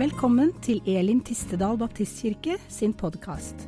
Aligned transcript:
Velkommen 0.00 0.54
til 0.64 0.78
Elim 0.88 1.18
Tistedal 1.20 1.76
Baptistkirke 1.76 2.54
sin 2.72 2.94
podkast. 2.96 3.66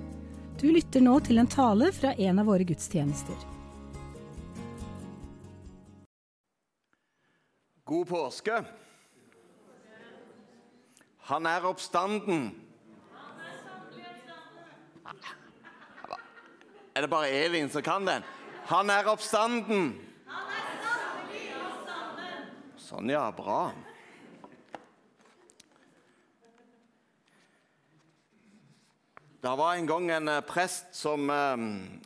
Du 0.56 0.62
lytter 0.72 1.02
nå 1.04 1.18
til 1.26 1.36
en 1.42 1.50
tale 1.50 1.90
fra 1.92 2.14
en 2.16 2.40
av 2.40 2.46
våre 2.48 2.64
gudstjenester. 2.64 3.36
God 7.84 8.08
påske. 8.14 8.62
Han 11.28 11.50
er 11.52 11.68
oppstanden. 11.68 12.48
Er 16.96 17.04
det 17.04 17.12
bare 17.12 17.28
Elin 17.44 17.68
som 17.68 17.84
kan 17.84 18.08
den? 18.08 18.24
Han 18.72 18.88
er 18.88 19.12
oppstanden. 19.12 19.98
Sånn, 22.80 23.12
ja. 23.12 23.28
Bra. 23.36 23.66
Det 29.42 29.56
var 29.58 29.74
en 29.74 29.86
gang 29.86 30.10
en 30.10 30.28
eh, 30.28 30.40
prest 30.46 30.92
som 30.94 31.30
eh, 31.30 31.62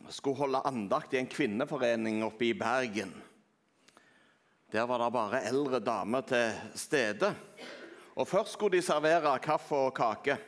skulle 0.09 0.39
holde 0.39 0.61
andakt 0.65 1.11
i 1.13 1.19
en 1.19 1.27
kvinneforening 1.29 2.23
oppe 2.25 2.47
i 2.47 2.53
Bergen. 2.57 3.11
Der 4.73 4.87
var 4.89 5.03
det 5.03 5.11
bare 5.13 5.41
eldre 5.45 5.79
damer 5.79 6.25
til 6.25 6.55
stede. 6.73 7.29
Og 8.15 8.27
Først 8.27 8.57
skulle 8.57 8.79
de 8.79 8.81
servere 8.81 9.35
kaffe 9.39 9.75
og 9.75 9.93
kake. 9.93 10.39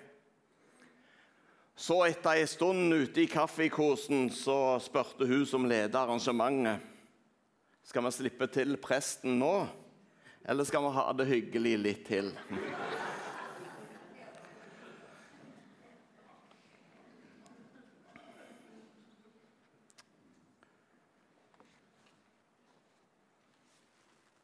Så 1.77 1.99
etter 2.07 2.41
ei 2.41 2.49
stund 2.49 2.89
ute 2.89 3.21
i 3.21 3.29
kaffekosen 3.29 4.31
så 4.33 4.79
spurte 4.81 5.29
hun 5.29 5.45
som 5.45 5.69
leder 5.69 6.01
arrangementet 6.01 6.81
skal 7.85 8.05
vi 8.05 8.11
slippe 8.17 8.49
til 8.49 8.75
presten 8.81 9.37
nå, 9.37 9.53
eller 10.41 10.65
skal 10.65 10.83
vi 10.83 10.97
ha 10.97 11.05
det 11.13 11.29
hyggelig 11.29 11.77
litt 11.85 12.03
til. 12.09 12.33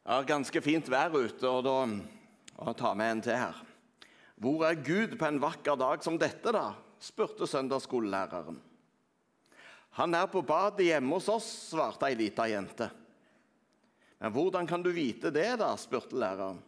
Det 0.06 0.14
er 0.14 0.28
ganske 0.30 0.62
fint 0.62 0.90
vær 0.94 1.16
ute, 1.18 1.50
og 1.50 1.64
da 1.66 1.80
og 2.62 2.76
tar 2.78 2.94
med 2.94 3.10
en 3.10 3.22
til 3.26 3.40
her. 3.42 3.58
Hvor 4.38 4.62
er 4.68 4.78
Gud 4.78 5.16
på 5.18 5.26
en 5.26 5.40
vakker 5.42 5.80
dag 5.80 6.04
som 6.06 6.20
dette, 6.22 6.54
da? 6.54 6.76
spurte 7.02 7.48
søndagsskolelæreren. 7.50 8.60
Han 9.98 10.14
er 10.16 10.30
på 10.30 10.44
badet 10.46 10.86
hjemme 10.88 11.18
hos 11.18 11.28
oss, 11.34 11.48
svarte 11.72 12.06
ei 12.08 12.18
lita 12.20 12.46
jente. 12.52 12.88
Men 14.22 14.32
hvordan 14.36 14.70
kan 14.70 14.86
du 14.86 14.92
vite 14.94 15.34
det, 15.34 15.56
da? 15.60 15.74
spurte 15.80 16.20
læreren. 16.22 16.62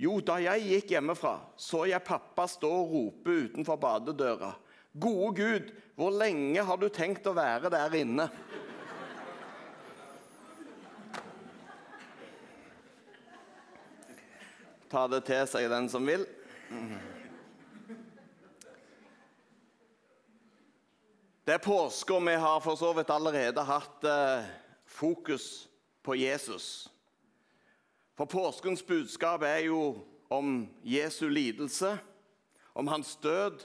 Jo, 0.00 0.18
da 0.24 0.40
jeg 0.42 0.66
gikk 0.66 0.94
hjemmefra, 0.96 1.36
så 1.60 1.84
jeg 1.86 2.02
pappa 2.02 2.48
stå 2.50 2.70
og 2.82 2.92
rope 2.96 3.36
utenfor 3.46 3.78
badedøra. 3.78 4.54
Gode 4.90 5.32
Gud, 5.38 5.72
hvor 5.94 6.10
lenge 6.18 6.66
har 6.66 6.80
du 6.80 6.88
tenkt 6.90 7.28
å 7.30 7.36
være 7.36 7.70
der 7.70 7.94
inne? 8.00 8.26
Ta 14.90 15.04
det 15.06 15.20
til 15.28 15.44
seg, 15.46 15.68
den 15.70 15.86
som 15.86 16.02
vil. 16.02 16.24
Det 21.46 21.54
er 21.54 21.62
påske, 21.62 22.16
og 22.16 22.24
vi 22.26 22.34
har 22.42 22.58
for 22.64 22.78
så 22.78 22.90
vidt 22.96 23.12
allerede 23.14 23.62
hatt 23.68 24.06
eh, 24.06 24.48
fokus 24.90 25.68
på 26.02 26.18
Jesus. 26.18 26.88
For 28.18 28.26
påskens 28.26 28.82
budskap 28.82 29.46
er 29.46 29.68
jo 29.68 29.94
om 30.30 30.66
Jesu 30.82 31.28
lidelse, 31.30 31.94
om 32.74 32.90
hans 32.90 33.14
død 33.22 33.62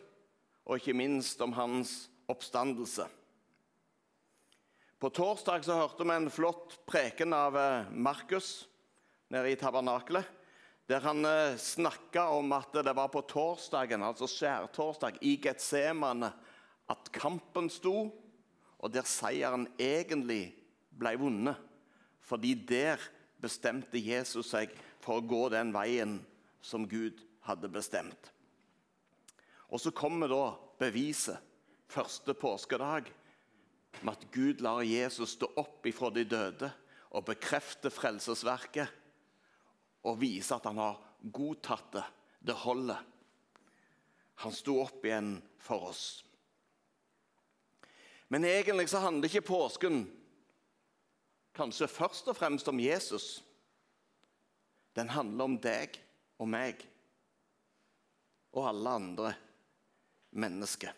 og 0.66 0.78
ikke 0.78 0.98
minst 0.98 1.42
om 1.42 1.58
hans 1.58 2.06
oppstandelse. 2.30 3.10
På 5.02 5.10
torsdag 5.10 5.66
så 5.66 5.82
hørte 5.82 6.06
vi 6.06 6.14
en 6.14 6.30
flott 6.30 6.80
preken 6.86 7.34
av 7.34 7.58
eh, 7.58 7.94
Markus 7.98 8.68
nede 9.34 9.50
i 9.50 9.58
tabernakelet 9.58 10.45
der 10.90 11.02
han 11.02 11.26
eh, 11.26 11.58
snakka 11.58 12.28
om 12.38 12.52
at 12.54 12.76
det 12.86 12.94
var 12.94 13.10
på 13.14 13.24
torsdagen, 13.26 14.04
altså 14.06 14.28
skjærtorsdag, 14.30 15.18
i 15.26 15.36
Getsemane, 15.42 16.30
at 16.90 17.10
kampen 17.14 17.70
sto, 17.74 18.12
og 18.78 18.94
der 18.94 19.08
seieren 19.10 19.66
egentlig 19.82 20.54
ble 20.94 21.16
vunnet. 21.18 21.58
Fordi 22.26 22.54
der 22.54 23.02
bestemte 23.42 24.02
Jesus 24.02 24.52
seg 24.54 24.74
for 25.02 25.20
å 25.20 25.26
gå 25.26 25.42
den 25.54 25.74
veien 25.74 26.20
som 26.62 26.86
Gud 26.90 27.22
hadde 27.46 27.70
bestemt. 27.70 28.32
Og 29.70 29.82
så 29.82 29.94
kommer 29.94 30.30
da 30.30 30.44
beviset, 30.82 31.42
første 31.90 32.34
påskedag, 32.38 33.10
med 34.02 34.12
at 34.12 34.26
Gud 34.34 34.62
lar 34.66 34.82
Jesus 34.86 35.36
stå 35.38 35.50
opp 35.58 35.86
ifra 35.88 36.10
de 36.14 36.26
døde 36.28 36.70
og 37.16 37.28
bekrefte 37.30 37.92
frelsesverket 37.94 39.05
og 40.06 40.20
vise 40.22 40.56
at 40.56 40.68
han 40.70 40.80
har 40.82 41.02
godtatt 41.34 41.92
det. 41.96 42.06
Det 42.46 42.58
holder. 42.62 43.02
Han 44.46 44.54
sto 44.54 44.78
opp 44.84 45.06
igjen 45.06 45.40
for 45.62 45.90
oss. 45.90 46.06
Men 48.30 48.46
egentlig 48.46 48.90
så 48.92 49.02
handler 49.02 49.30
ikke 49.30 49.48
påsken 49.48 50.04
kanskje 51.56 51.88
først 51.90 52.30
og 52.30 52.38
fremst 52.38 52.68
om 52.68 52.82
Jesus. 52.82 53.40
Den 54.96 55.10
handler 55.14 55.50
om 55.50 55.58
deg 55.62 55.98
og 56.42 56.50
meg 56.52 56.84
og 58.56 58.70
alle 58.70 58.96
andre 59.00 59.32
mennesker. 60.36 60.94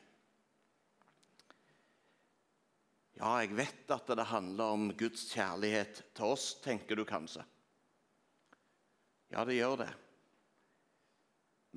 Ja, 3.18 3.32
jeg 3.42 3.56
vet 3.58 3.94
at 3.94 4.10
det 4.14 4.28
handler 4.30 4.76
om 4.76 4.90
Guds 4.98 5.24
kjærlighet 5.32 6.04
til 6.18 6.34
oss, 6.36 6.52
tenker 6.62 6.98
du 6.98 7.06
kanskje. 7.06 7.42
Ja, 9.34 9.44
det 9.44 9.58
gjør 9.58 9.82
det. 9.84 9.92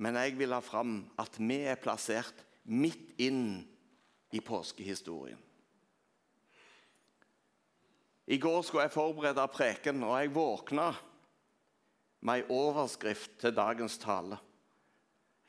Men 0.01 0.17
jeg 0.17 0.37
vil 0.39 0.55
ha 0.55 0.61
fram 0.63 1.03
at 1.21 1.37
vi 1.37 1.61
er 1.67 1.79
plassert 1.81 2.45
midt 2.63 3.13
inn 3.21 3.61
i 4.31 4.39
påskehistorien. 4.41 5.39
I 8.31 8.37
går 8.39 8.61
skulle 8.63 8.85
jeg 8.85 8.95
forberede 8.95 9.43
preken, 9.51 10.03
og 10.07 10.15
jeg 10.15 10.31
våkna 10.31 10.91
med 12.21 12.39
ei 12.39 12.53
overskrift 12.53 13.33
til 13.41 13.53
dagens 13.57 13.97
tale. 13.99 14.37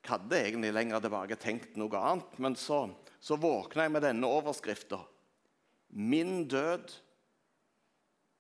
Jeg 0.03 0.11
hadde 0.17 0.41
egentlig 0.41 0.73
lenger 0.75 1.03
tilbake 1.05 1.39
tenkt 1.39 1.77
noe 1.79 2.01
annet, 2.01 2.39
men 2.43 2.57
så, 2.59 2.89
så 3.23 3.39
våkna 3.39 3.87
jeg 3.87 3.95
med 3.95 4.03
denne 4.03 4.27
overskrifta. 4.27 4.99
Min 5.95 6.49
død, 6.51 6.91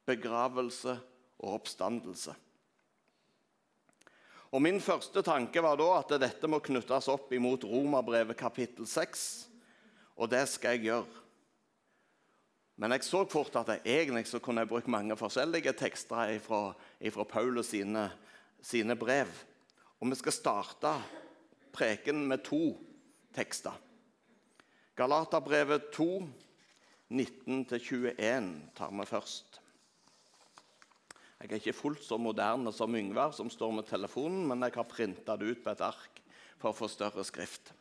begravelse 0.08 0.96
og 1.38 1.60
oppstandelse. 1.60 2.34
Og 4.52 4.60
Min 4.60 4.80
første 4.84 5.22
tanke 5.24 5.62
var 5.64 5.78
da 5.80 5.86
at 5.96 6.10
dette 6.20 6.48
må 6.50 6.58
knyttes 6.60 7.06
opp 7.08 7.30
imot 7.32 7.64
Romerbrevet 7.64 8.36
kapittel 8.36 8.84
6. 8.84 9.22
Og 10.20 10.28
det 10.28 10.42
skal 10.52 10.76
jeg 10.76 10.90
gjøre. 10.90 11.22
Men 12.76 12.92
jeg 12.92 13.06
så 13.06 13.22
fort 13.32 13.56
at 13.56 13.70
jeg 13.72 14.02
egentlig 14.02 14.26
så 14.28 14.42
kunne 14.44 14.60
jeg 14.60 14.68
brukt 14.68 14.92
mange 14.92 15.16
forskjellige 15.16 15.72
tekster 15.78 16.34
fra 16.44 17.24
Paulus 17.30 17.70
sine, 17.72 18.10
sine 18.60 18.96
brev. 18.96 19.32
Og 20.00 20.12
vi 20.12 20.20
skal 20.20 20.36
starte 20.36 20.92
preken 21.72 22.26
med 22.28 22.44
to 22.44 22.76
tekster. 23.32 23.72
Galaterbrevet 25.00 25.88
2, 25.96 26.10
19-21 27.08 28.52
tar 28.76 28.92
vi 28.92 29.08
først. 29.08 29.61
Jeg 31.42 31.50
er 31.50 31.58
ikke 31.58 31.74
fullt 31.74 32.04
så 32.06 32.14
moderne 32.22 32.70
som 32.70 32.94
Yngvar, 32.94 33.32
som 33.34 33.48
står 33.50 33.72
med 33.74 33.88
telefonen, 33.88 34.44
men 34.46 34.62
jeg 34.62 34.76
har 34.76 34.86
printa 34.86 35.34
det 35.34 35.48
ut 35.50 35.62
på 35.64 35.72
et 35.72 35.80
ark 35.82 36.20
for 36.60 36.70
å 36.70 36.76
få 36.76 36.86
større 36.86 37.24
skrift. 37.26 37.72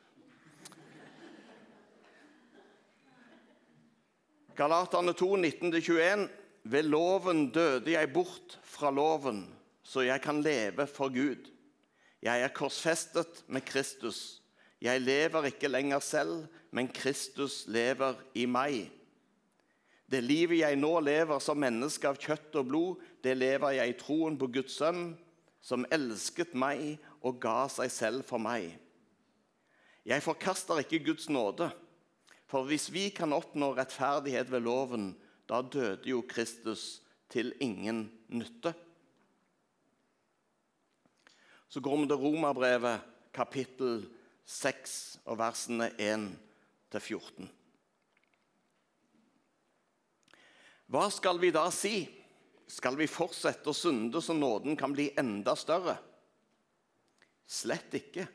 Galaterne 4.57 5.13
2, 5.13 5.29
19-21. 5.37 6.25
Ved 6.73 6.89
loven 6.89 7.47
døde 7.53 7.93
jeg 7.93 8.09
bort 8.13 8.57
fra 8.65 8.89
loven, 8.93 9.43
så 9.85 10.03
jeg 10.05 10.21
kan 10.21 10.41
leve 10.41 10.85
for 10.89 11.13
Gud. 11.13 11.47
Jeg 12.21 12.41
er 12.41 12.53
korsfestet 12.53 13.43
med 13.47 13.65
Kristus. 13.65 14.41
Jeg 14.81 15.01
lever 15.05 15.49
ikke 15.49 15.69
lenger 15.69 16.01
selv, 16.01 16.47
men 16.73 16.89
Kristus 16.89 17.63
lever 17.69 18.17
i 18.33 18.47
meg. 18.49 18.89
Det 20.11 20.19
livet 20.19 20.59
jeg 20.59 20.79
nå 20.79 20.91
lever 20.99 21.39
som 21.39 21.59
menneske 21.61 22.09
av 22.09 22.17
kjøtt 22.19 22.57
og 22.59 22.67
blod, 22.67 23.03
det 23.23 23.37
lever 23.37 23.77
jeg 23.77 23.93
i 23.93 23.99
troen 23.99 24.35
på 24.39 24.49
Guds 24.51 24.75
sønn, 24.81 25.13
som 25.63 25.85
elsket 25.93 26.55
meg 26.57 26.97
og 27.21 27.37
ga 27.39 27.69
seg 27.71 27.91
selv 27.93 28.25
for 28.27 28.41
meg. 28.41 28.73
Jeg 30.03 30.25
forkaster 30.25 30.81
ikke 30.81 31.03
Guds 31.05 31.29
nåde, 31.31 31.69
for 32.49 32.67
hvis 32.67 32.89
vi 32.91 33.05
kan 33.15 33.31
oppnå 33.31 33.71
rettferdighet 33.77 34.51
ved 34.51 34.65
loven, 34.65 35.13
da 35.47 35.61
døde 35.61 36.09
jo 36.09 36.25
Kristus 36.27 36.99
til 37.31 37.53
ingen 37.63 38.09
nytte. 38.27 38.73
Så 41.71 41.79
går 41.79 42.01
vi 42.01 42.09
til 42.11 42.19
Romerbrevet 42.19 43.07
kapittel 43.31 44.03
6 44.43 45.21
og 45.23 45.39
versene 45.39 45.87
1-14. 45.95 47.47
Hva 50.91 51.07
skal 51.07 51.39
vi 51.39 51.53
da 51.55 51.69
si? 51.71 52.03
Skal 52.67 52.97
vi 52.99 53.07
fortsette 53.07 53.71
å 53.71 53.75
synde 53.75 54.19
så 54.23 54.35
nåden 54.35 54.75
kan 54.79 54.91
bli 54.91 55.09
enda 55.19 55.55
større? 55.59 55.95
Slett 57.47 57.95
ikke. 57.95 58.25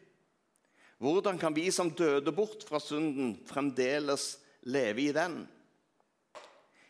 Hvordan 1.00 1.36
kan 1.40 1.52
vi 1.56 1.68
som 1.72 1.92
døde 1.92 2.32
bort 2.32 2.64
fra 2.64 2.80
synden, 2.80 3.34
fremdeles 3.48 4.38
leve 4.72 5.04
i 5.04 5.12
den? 5.12 5.42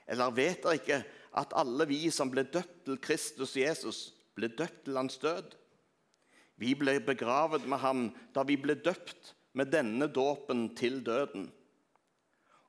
Eller 0.07 0.35
vet 0.35 0.63
dere 0.63 0.79
ikke 0.79 1.01
at 1.43 1.55
alle 1.59 1.87
vi 1.91 2.05
som 2.15 2.31
ble 2.31 2.47
døpt 2.47 2.85
til 2.87 3.01
Kristus 3.03 3.57
Jesus, 3.59 4.01
ble 4.39 4.53
døpt 4.55 4.85
til 4.87 4.99
hans 4.99 5.19
død? 5.23 5.57
Vi 6.63 6.77
ble 6.79 7.01
begravet 7.05 7.67
med 7.67 7.83
ham 7.83 8.07
da 8.35 8.47
vi 8.47 8.55
ble 8.61 8.79
døpt 8.79 9.35
med 9.59 9.75
denne 9.75 10.07
dåpen 10.07 10.69
til 10.79 11.03
døden. 11.05 11.51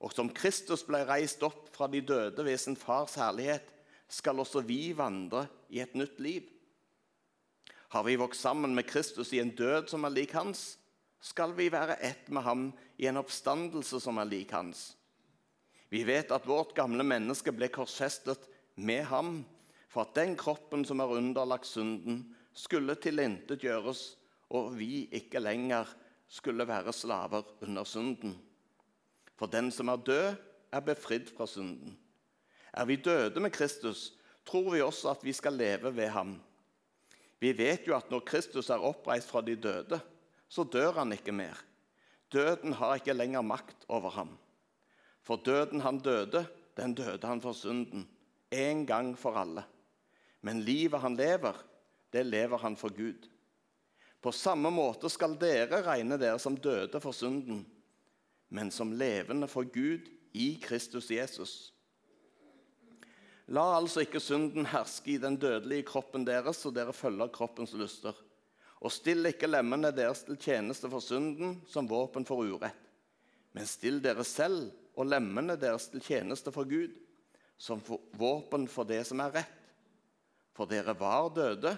Og 0.03 0.13
som 0.13 0.29
Kristus 0.29 0.83
ble 0.85 1.01
reist 1.07 1.41
opp 1.45 1.71
fra 1.73 1.88
de 1.89 2.01
døde 2.05 2.45
ved 2.45 2.59
sin 2.61 2.77
fars 2.77 3.17
herlighet, 3.17 3.65
skal 4.07 4.39
også 4.39 4.61
vi 4.63 4.94
vandre 4.95 5.47
i 5.73 5.81
et 5.83 5.95
nytt 5.97 6.19
liv. 6.23 6.45
Har 7.91 8.03
vi 8.03 8.17
vokst 8.19 8.44
sammen 8.44 8.75
med 8.75 8.88
Kristus 8.88 9.33
i 9.33 9.41
en 9.41 9.51
død 9.55 9.89
som 9.91 10.05
er 10.07 10.13
lik 10.13 10.35
hans, 10.38 10.77
skal 11.23 11.55
vi 11.57 11.69
være 11.73 11.97
ett 12.03 12.29
med 12.29 12.44
ham 12.45 12.63
i 13.01 13.07
en 13.09 13.19
oppstandelse 13.19 13.99
som 14.03 14.19
er 14.21 14.29
lik 14.29 14.53
hans. 14.55 14.94
Vi 15.89 16.03
vet 16.07 16.31
at 16.35 16.47
vårt 16.47 16.75
gamle 16.75 17.03
menneske 17.03 17.51
ble 17.55 17.69
korsfestet 17.73 18.43
med 18.75 19.07
ham 19.09 19.39
for 19.88 20.03
at 20.03 20.17
den 20.19 20.35
kroppen 20.39 20.83
som 20.85 21.00
er 21.01 21.15
underlagt 21.15 21.67
synden, 21.67 22.25
skulle 22.57 22.95
tilintetgjøres, 22.97 24.17
og 24.50 24.73
vi 24.79 25.07
ikke 25.13 25.39
lenger 25.39 25.89
skulle 26.27 26.65
være 26.67 26.93
slaver 26.93 27.45
under 27.61 27.85
synden. 27.88 28.35
For 29.38 29.45
den 29.45 29.72
som 29.72 29.88
er 29.94 30.01
død, 30.01 30.36
er 30.72 30.84
befridd 30.84 31.30
fra 31.38 31.48
synden. 31.48 31.98
Er 32.74 32.86
vi 32.86 32.95
døde 32.95 33.39
med 33.39 33.51
Kristus, 33.51 34.13
tror 34.45 34.72
vi 34.74 34.81
også 34.81 35.13
at 35.13 35.24
vi 35.24 35.34
skal 35.34 35.54
leve 35.54 35.95
ved 35.95 36.07
ham. 36.07 36.36
Vi 37.39 37.54
vet 37.57 37.88
jo 37.88 37.95
at 37.95 38.12
når 38.12 38.25
Kristus 38.25 38.69
er 38.69 38.81
oppreist 38.81 39.30
fra 39.30 39.42
de 39.42 39.56
døde, 39.56 40.00
så 40.50 40.63
dør 40.63 40.92
han 40.92 41.12
ikke 41.13 41.31
mer. 41.31 41.63
Døden 42.34 42.74
har 42.74 42.95
ikke 42.95 43.13
lenger 43.13 43.42
makt 43.42 43.86
over 43.88 44.10
ham. 44.10 44.38
For 45.24 45.36
døden 45.36 45.81
han 45.81 46.00
døde, 46.00 46.45
den 46.78 46.94
døde 46.95 47.28
han 47.28 47.42
for 47.42 47.54
synden, 47.54 48.07
en 48.51 48.86
gang 48.86 49.18
for 49.18 49.38
alle. 49.38 49.63
Men 50.42 50.62
livet 50.62 51.01
han 51.01 51.16
lever, 51.16 51.54
det 52.13 52.25
lever 52.25 52.57
han 52.57 52.78
for 52.78 52.89
Gud. 52.89 53.28
På 54.22 54.31
samme 54.31 54.72
måte 54.72 55.10
skal 55.10 55.38
dere 55.39 55.84
regne 55.86 56.18
dere 56.18 56.39
som 56.39 56.57
døde 56.57 57.00
for 57.01 57.12
synden 57.12 57.66
men 58.49 58.71
som 58.71 58.94
levende 58.94 59.47
for 59.47 59.67
Gud 59.67 60.07
i 60.38 60.55
Kristus 60.63 61.11
Jesus. 61.11 61.55
La 63.47 63.63
altså 63.77 64.03
ikke 64.03 64.19
synden 64.19 64.67
herske 64.67 65.13
i 65.13 65.21
den 65.23 65.38
dødelige 65.39 65.85
kroppen 65.88 66.25
deres, 66.27 66.59
så 66.59 66.71
dere 66.71 66.94
følger 66.94 67.31
kroppens 67.31 67.73
lyster. 67.79 68.15
Og 68.83 68.91
still 68.91 69.25
ikke 69.29 69.49
lemmene 69.49 69.94
deres 69.95 70.25
til 70.27 70.38
tjeneste 70.38 70.89
for 70.91 71.01
synden 71.01 71.61
som 71.67 71.88
våpen 71.89 72.27
for 72.27 72.44
urett. 72.44 72.75
Men 73.55 73.65
still 73.65 74.01
dere 74.03 74.25
selv 74.27 74.67
og 74.97 75.07
lemmene 75.07 75.55
deres 75.57 75.88
til 75.89 76.03
tjeneste 76.03 76.51
for 76.53 76.67
Gud, 76.69 76.91
som 77.57 77.81
våpen 78.19 78.67
for 78.69 78.85
det 78.85 79.01
som 79.07 79.23
er 79.23 79.39
rett. 79.39 79.53
For 80.53 80.69
dere 80.69 80.93
var 80.97 81.29
døde, 81.33 81.75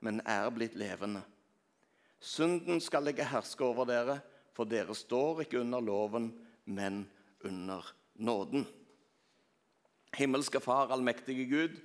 men 0.00 0.20
er 0.26 0.48
blitt 0.54 0.76
levende. 0.78 1.22
Synden 2.22 2.80
skal 2.80 3.10
ikke 3.10 3.26
herske 3.28 3.64
over 3.66 3.86
dere, 3.88 4.20
for 4.54 4.68
dere 4.70 4.94
står 4.96 5.44
ikke 5.44 5.60
under 5.60 5.82
loven, 5.82 6.30
men 6.64 7.04
under 7.44 7.84
nåden. 8.14 8.64
Himmelske 10.14 10.60
Far, 10.62 10.92
allmektige 10.94 11.44
Gud, 11.50 11.76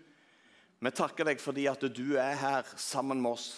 vi 0.80 0.92
takker 0.96 1.28
deg 1.28 1.42
fordi 1.42 1.66
at 1.68 1.84
du 1.92 2.16
er 2.22 2.38
her 2.40 2.70
sammen 2.80 3.20
med 3.20 3.36
oss. 3.36 3.50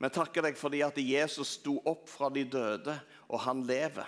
Vi 0.00 0.08
takker 0.12 0.46
deg 0.46 0.56
fordi 0.56 0.84
at 0.86 1.00
Jesus 1.02 1.56
sto 1.58 1.78
opp 1.88 2.06
fra 2.08 2.30
de 2.32 2.44
døde, 2.46 2.94
og 3.28 3.42
han 3.44 3.64
lever. 3.68 4.06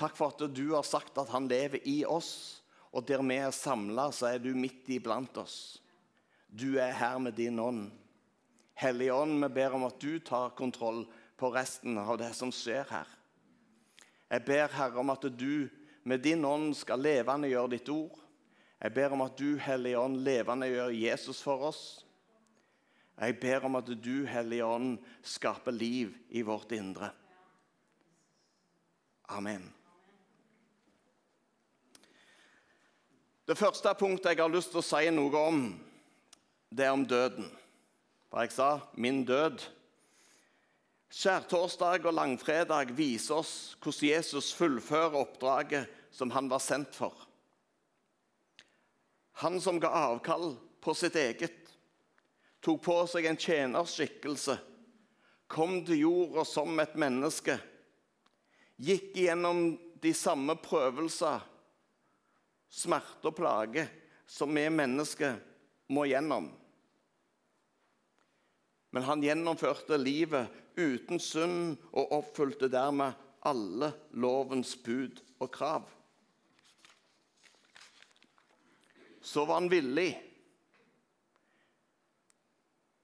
Takk 0.00 0.16
for 0.16 0.32
at 0.32 0.50
du 0.56 0.72
har 0.72 0.86
sagt 0.88 1.18
at 1.20 1.30
han 1.32 1.46
lever 1.48 1.84
i 1.88 2.00
oss, 2.08 2.62
og 2.90 3.06
der 3.06 3.22
vi 3.22 3.36
er 3.38 3.54
samla, 3.54 4.08
så 4.10 4.32
er 4.32 4.42
du 4.42 4.50
midt 4.56 4.88
iblant 4.90 5.36
oss. 5.38 5.78
Du 6.50 6.80
er 6.82 6.96
her 6.96 7.20
med 7.22 7.36
din 7.38 7.60
ånd. 7.62 7.90
Hellige 8.80 9.14
ånd, 9.14 9.36
vi 9.44 9.50
ber 9.60 9.76
om 9.76 9.84
at 9.86 10.00
du 10.02 10.18
tar 10.24 10.56
kontroll 10.58 11.04
på 11.40 11.50
resten 11.54 11.98
av 11.98 12.18
det 12.20 12.32
som 12.36 12.52
skjer 12.52 12.84
her. 12.90 13.08
Jeg 14.30 14.44
ber, 14.46 14.68
Herre, 14.76 15.00
om 15.00 15.10
at 15.10 15.24
du 15.34 15.68
med 16.04 16.22
din 16.22 16.44
ånd 16.44 16.74
skal 16.76 17.02
levende 17.02 17.50
gjøre 17.50 17.74
ditt 17.74 17.88
ord. 17.92 18.18
Jeg 18.80 18.94
ber 18.96 19.12
om 19.12 19.24
at 19.26 19.36
du, 19.36 19.58
Hellige 19.60 19.98
Ånd, 20.00 20.22
levende 20.24 20.68
gjør 20.70 20.94
Jesus 20.96 21.42
for 21.44 21.66
oss. 21.68 21.82
Jeg 23.20 23.36
ber 23.40 23.66
om 23.68 23.76
at 23.76 23.90
du, 23.92 24.14
Hellige 24.24 24.64
Ånd, 24.64 24.94
skaper 25.20 25.74
liv 25.76 26.14
i 26.30 26.40
vårt 26.42 26.72
indre. 26.72 27.10
Amen. 29.28 29.66
Det 33.44 33.58
første 33.58 33.92
punktet 33.98 34.32
jeg 34.32 34.40
har 34.40 34.52
lyst 34.52 34.72
til 34.72 34.80
å 34.80 34.86
si 34.86 35.10
noe 35.12 35.44
om, 35.50 35.60
det 36.70 36.86
er 36.86 36.94
om 36.94 37.04
døden. 37.04 37.50
For 38.30 38.40
jeg 38.40 38.52
sa 38.54 38.80
'min 38.94 39.24
død'. 39.26 39.79
Skjærtorsdag 41.10 42.04
og 42.06 42.14
langfredag 42.14 42.92
viser 42.94 43.40
oss 43.40 43.54
hvordan 43.82 44.12
Jesus 44.12 44.52
fullfører 44.54 45.16
oppdraget 45.18 45.96
som 46.14 46.30
han 46.30 46.46
var 46.50 46.62
sendt 46.62 46.94
for. 46.94 47.14
Han 49.42 49.58
som 49.62 49.80
ga 49.82 49.90
avkall 49.90 50.54
på 50.84 50.94
sitt 50.94 51.16
eget, 51.18 51.58
tok 52.62 52.82
på 52.84 52.96
seg 53.10 53.26
en 53.26 53.40
tjenerskikkelse, 53.40 54.54
kom 55.50 55.80
til 55.88 56.04
jorda 56.04 56.44
som 56.46 56.78
et 56.78 56.94
menneske, 56.94 57.58
gikk 58.78 59.16
gjennom 59.18 59.74
de 60.00 60.14
samme 60.14 60.54
prøvelser, 60.62 61.42
smerte 62.70 63.32
og 63.32 63.36
plage 63.40 63.88
som 64.30 64.54
vi 64.54 64.68
mennesker 64.70 65.40
må 65.90 66.06
gjennom. 66.06 66.52
Men 68.94 69.06
han 69.06 69.22
gjennomførte 69.26 69.98
livet 69.98 70.59
uten 70.76 71.20
synd 71.22 71.78
og 71.90 72.12
oppfylte 72.20 72.70
dermed 72.72 73.16
alle 73.46 73.92
lovens 74.12 74.74
bud 74.76 75.22
og 75.40 75.50
krav. 75.54 75.88
Så 79.20 79.44
var 79.44 79.60
han 79.60 79.70
villig. 79.70 80.10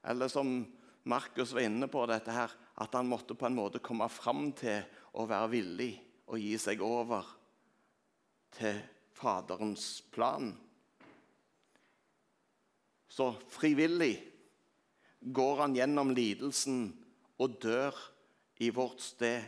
Eller 0.07 0.31
som 0.31 0.59
Markus 1.07 1.53
var 1.53 1.65
inne 1.67 1.87
på, 1.87 2.05
dette 2.09 2.33
her, 2.33 2.51
at 2.77 2.93
han 2.95 3.09
måtte 3.09 3.35
på 3.37 3.47
en 3.47 3.57
måte 3.57 3.81
komme 3.83 4.07
fram 4.11 4.51
til 4.57 4.83
å 5.17 5.25
være 5.29 5.51
villig 5.55 5.91
og 6.27 6.39
gi 6.41 6.53
seg 6.59 6.83
over 6.83 7.25
til 8.57 8.79
Faderens 9.17 10.01
plan. 10.13 10.51
Så 13.07 13.31
frivillig 13.49 14.13
går 15.21 15.61
han 15.63 15.75
gjennom 15.77 16.11
lidelsen 16.13 16.91
og 17.37 17.57
dør 17.61 17.95
i 18.63 18.69
vårt 18.73 19.01
sted. 19.01 19.43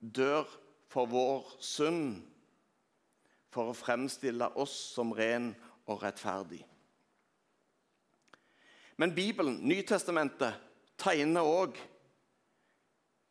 Dør 0.00 0.44
for 0.92 1.08
vår 1.10 1.56
synd, 1.64 2.20
for 3.52 3.72
å 3.72 3.76
fremstille 3.76 4.48
oss 4.60 4.74
som 4.94 5.14
ren 5.16 5.52
og 5.88 6.02
rettferdig. 6.02 6.60
Men 8.96 9.14
Bibelen, 9.16 9.58
Nytestamentet, 9.68 10.56
tegner 10.96 11.44
òg 11.44 11.76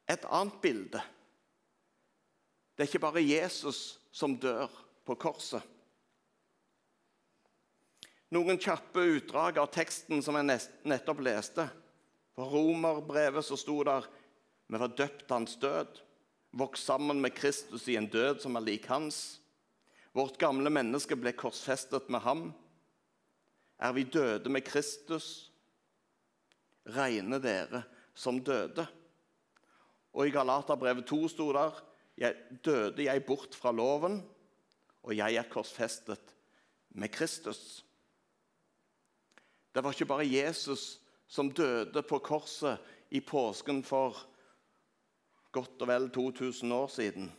et 0.10 0.26
annet 0.30 0.58
bilde. 0.62 1.02
Det 2.76 2.84
er 2.84 2.90
ikke 2.90 3.06
bare 3.06 3.24
Jesus 3.24 3.96
som 4.14 4.36
dør 4.38 4.70
på 5.06 5.16
korset. 5.18 5.64
Noen 8.36 8.60
kjappe 8.60 9.04
utdrag 9.16 9.58
av 9.62 9.70
teksten 9.74 10.22
som 10.26 10.36
jeg 10.38 10.60
nettopp 10.90 11.22
leste. 11.24 11.68
På 12.36 12.44
romerbrevet 12.52 13.46
så 13.46 13.58
sto 13.60 13.80
der 13.88 14.08
vi 14.68 14.80
var 14.82 14.96
døpt 14.98 15.30
hans 15.30 15.56
død, 15.62 16.00
vokst 16.58 16.88
sammen 16.88 17.22
med 17.22 17.36
Kristus 17.38 17.88
i 17.88 17.98
en 18.00 18.08
død 18.10 18.42
som 18.42 18.58
er 18.58 18.66
lik 18.66 18.88
hans. 18.90 19.40
Vårt 20.16 20.40
gamle 20.42 20.72
menneske 20.74 21.18
ble 21.20 21.36
korsfestet 21.38 22.10
med 22.10 22.24
ham. 22.26 22.48
Er 23.78 23.94
vi 23.94 24.08
døde 24.08 24.50
med 24.50 24.66
Kristus, 24.66 25.52
regner 26.96 27.42
dere 27.44 27.84
som 28.16 28.40
døde. 28.44 28.88
Og 30.16 30.28
i 30.28 30.34
Galaterbrevet 30.34 31.06
2 31.06 31.28
sto 31.30 31.52
der 31.54 31.78
jeg, 32.18 32.36
døde 32.64 33.06
jeg 33.06 33.26
bort 33.28 33.56
fra 33.56 33.72
loven, 33.76 34.22
og 35.04 35.16
jeg 35.18 35.36
er 35.36 35.50
korsfestet 35.52 36.36
med 36.96 37.12
Kristus. 37.12 37.84
Det 39.76 39.84
var 39.84 39.92
ikke 39.92 40.08
bare 40.10 40.26
Jesus 40.26 40.96
som 41.28 41.52
døde 41.52 42.04
på 42.04 42.20
korset 42.20 42.82
i 43.12 43.22
påsken 43.22 43.84
for 43.84 44.18
godt 45.56 45.82
og 45.82 45.88
vel 45.88 46.10
2000 46.12 46.74
år 46.74 46.88
siden. 46.92 47.30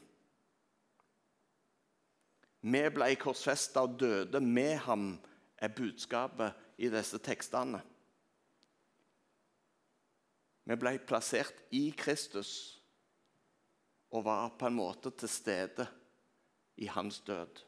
Vi 2.67 2.83
ble 2.91 3.13
korsfesta 3.21 3.85
og 3.87 3.99
døde 4.01 4.41
med 4.41 4.77
ham, 4.87 5.11
er 5.57 5.73
budskapet 5.73 6.53
i 6.79 6.89
disse 6.93 7.19
tekstene. 7.23 7.81
Vi 10.67 10.77
ble 10.77 10.97
plassert 11.07 11.63
i 11.71 11.89
Kristus 11.97 12.51
og 14.11 14.25
var 14.27 14.51
på 14.59 14.67
en 14.67 14.77
måte 14.81 15.13
til 15.15 15.31
stede 15.31 15.87
i 16.77 16.89
hans 16.91 17.21
død. 17.21 17.66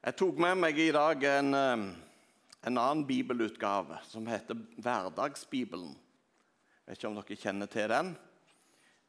Jeg 0.00 0.16
tok 0.16 0.38
med 0.40 0.56
meg 0.56 0.78
i 0.80 0.92
dag 0.96 1.24
en, 1.28 1.52
en 1.52 2.78
annen 2.80 3.02
bibelutgave 3.04 3.98
som 4.08 4.24
heter 4.32 4.56
Hverdagsbibelen. 4.80 5.90
Jeg 5.92 6.86
vet 6.88 6.96
ikke 6.96 7.10
om 7.10 7.18
dere 7.18 7.36
kjenner 7.42 7.68
til 7.68 7.92
den. 7.92 8.08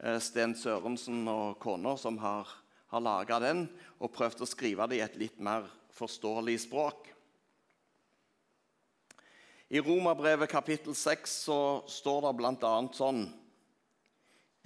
Eh, 0.04 0.18
Sten 0.20 0.52
Sørensen 0.52 1.22
og 1.32 1.62
kona 1.64 1.94
som 1.96 2.20
har, 2.20 2.52
har 2.92 3.06
laga 3.06 3.40
den 3.40 3.64
og 4.04 4.12
prøvd 4.18 4.44
å 4.44 4.50
skrive 4.52 4.90
det 4.92 5.00
i 5.00 5.06
et 5.08 5.16
litt 5.24 5.40
mer 5.40 5.72
forståelig 5.96 6.58
språk. 6.66 7.08
I 9.72 9.80
Romerbrevet 9.80 10.52
kapittel 10.52 10.92
6 10.92 11.40
så 11.48 11.60
står 11.88 12.28
det 12.28 12.36
bl.a. 12.44 12.76
sånn 13.00 13.30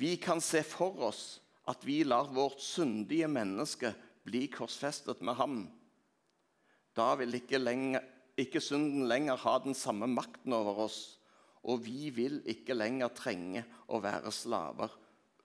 Vi 0.01 0.15
kan 0.17 0.41
se 0.41 0.65
for 0.65 1.05
oss 1.13 1.23
at 1.69 1.85
vi 1.85 2.01
lar 2.01 2.33
vårt 2.33 2.65
syndige 2.65 3.29
menneske 3.29 3.93
bli 4.25 4.47
korsfestet 4.49 5.21
med 5.21 5.37
ham 5.37 5.59
da 6.95 7.13
vil 7.19 7.35
ikke, 7.37 7.59
lenger, 7.59 8.03
ikke 8.39 8.61
synden 8.63 9.07
lenger 9.09 9.39
ha 9.43 9.57
den 9.63 9.75
samme 9.77 10.07
makten 10.07 10.53
over 10.55 10.85
oss, 10.87 10.99
og 11.65 11.81
vi 11.85 12.11
vil 12.13 12.39
ikke 12.47 12.77
lenger 12.77 13.11
trenge 13.17 13.65
å 13.89 13.99
være 14.03 14.31
slaver 14.33 14.93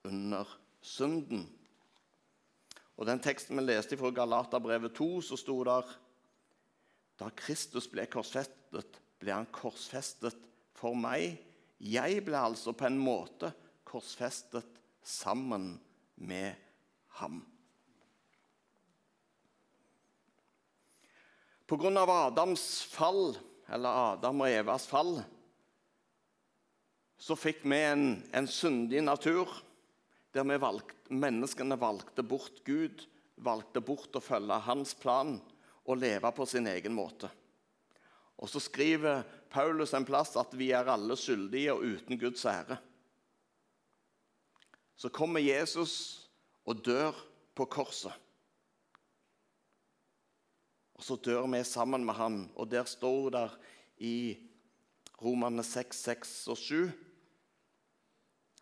under 0.07 0.49
synden. 0.85 1.47
Og 3.01 3.07
Den 3.09 3.23
teksten 3.25 3.57
vi 3.57 3.65
leste 3.65 3.97
fra 3.97 4.13
Galaterbrevet 4.13 4.93
2, 4.99 5.09
så 5.25 5.39
sto 5.41 5.57
der 5.65 5.89
Da 7.21 7.29
Kristus 7.37 7.89
ble 7.89 8.07
korsfestet, 8.09 9.01
ble 9.21 9.33
han 9.33 9.49
korsfestet 9.53 10.37
for 10.77 10.97
meg. 10.97 11.37
Jeg 11.81 12.23
ble 12.25 12.37
altså 12.41 12.73
på 12.77 12.87
en 12.89 13.01
måte 13.01 13.53
korsfestet 13.89 14.81
sammen 15.05 15.75
med 16.17 16.57
ham. 17.21 17.43
Pga. 21.71 22.27
Adams 22.27 22.83
fall, 22.83 23.37
eller 23.71 24.15
Adam 24.15 24.41
og 24.43 24.51
Evas 24.51 24.89
fall, 24.91 25.21
så 27.15 27.37
fikk 27.39 27.61
vi 27.63 27.79
en, 27.79 28.07
en 28.35 28.49
syndig 28.51 29.05
natur 29.07 29.53
der 30.35 30.49
vi 30.49 30.57
valgte, 30.59 30.97
menneskene 31.15 31.79
valgte 31.79 32.25
bort 32.27 32.59
Gud, 32.67 33.05
valgte 33.39 33.83
bort 33.87 34.19
å 34.19 34.23
følge 34.25 34.57
hans 34.67 34.97
plan 34.99 35.37
og 35.87 36.01
leve 36.01 36.33
på 36.35 36.47
sin 36.49 36.67
egen 36.71 36.97
måte. 36.97 37.31
Og 38.41 38.51
Så 38.51 38.63
skriver 38.67 39.23
Paulus 39.53 39.95
en 39.95 40.07
plass 40.09 40.35
at 40.41 40.51
vi 40.59 40.73
er 40.75 40.91
alle 40.91 41.15
skyldige 41.19 41.77
og 41.77 41.87
uten 41.87 42.19
Guds 42.19 42.43
ære. 42.51 42.81
Så 44.99 45.13
kommer 45.15 45.39
Jesus 45.39 46.27
og 46.67 46.83
dør 46.83 47.15
på 47.55 47.69
korset. 47.71 48.15
Og 51.01 51.07
så 51.07 51.17
dør 51.17 51.47
vi 51.49 51.63
sammen 51.65 52.05
med 52.05 52.19
han. 52.19 52.43
Og 52.61 52.69
der 52.69 52.85
står 52.85 53.31
det 53.33 53.47
i 54.05 54.37
Romane 55.23 55.65
6, 55.65 55.97
6 55.97 56.33
og 56.53 56.59
7 56.61 56.91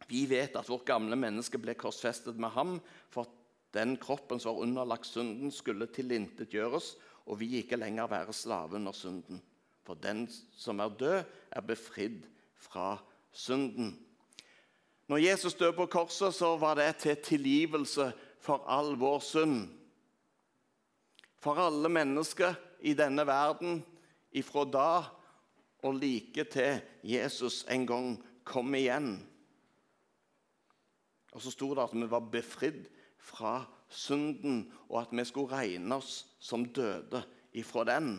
Vi 0.08 0.22
vet 0.30 0.54
at 0.56 0.68
vårt 0.70 0.86
gamle 0.86 1.18
menneske 1.18 1.58
ble 1.58 1.74
korsfestet 1.74 2.38
med 2.38 2.54
ham 2.54 2.76
for 3.10 3.26
at 3.26 3.34
den 3.74 3.96
kroppen 4.00 4.38
som 4.40 4.54
var 4.54 4.62
underlagt 4.64 5.06
synden, 5.10 5.50
skulle 5.52 5.90
tilintetgjøres, 5.92 6.94
og 7.26 7.40
vi 7.42 7.58
ikke 7.58 7.76
lenger 7.76 8.06
være 8.08 8.32
slave 8.32 8.78
under 8.78 8.94
synden. 8.96 9.42
For 9.84 9.98
den 9.98 10.28
som 10.56 10.78
er 10.80 10.94
død, 10.94 11.24
er 11.50 11.60
befridd 11.60 12.22
fra 12.56 13.02
synden. 13.32 13.98
Når 15.08 15.16
Jesus 15.26 15.58
døde 15.58 15.74
på 15.76 15.86
korset, 15.86 16.34
så 16.34 16.56
var 16.56 16.78
det 16.78 16.96
til 17.02 17.16
tilgivelse 17.16 18.12
for 18.40 18.64
all 18.70 18.94
vår 18.96 19.18
synd 19.20 19.77
for 21.42 21.60
alle 21.62 21.90
mennesker 21.92 22.56
i 22.80 22.94
denne 22.98 23.24
verden 23.26 23.80
ifra 24.36 24.64
da 24.68 24.90
og 25.86 25.94
like 25.94 26.44
til 26.50 26.80
Jesus 27.06 27.64
en 27.70 27.86
gang 27.86 28.08
kom 28.44 28.74
igjen. 28.74 29.18
Og 31.32 31.42
så 31.44 31.52
sto 31.54 31.70
det 31.76 31.84
at 31.84 31.94
vi 31.94 32.08
var 32.10 32.30
befridd 32.32 32.88
fra 33.18 33.60
synden, 33.88 34.72
og 34.88 35.02
at 35.02 35.12
vi 35.12 35.24
skulle 35.24 35.52
regne 35.52 36.00
oss 36.00 36.26
som 36.40 36.64
døde 36.64 37.22
ifra 37.52 37.84
den. 37.88 38.16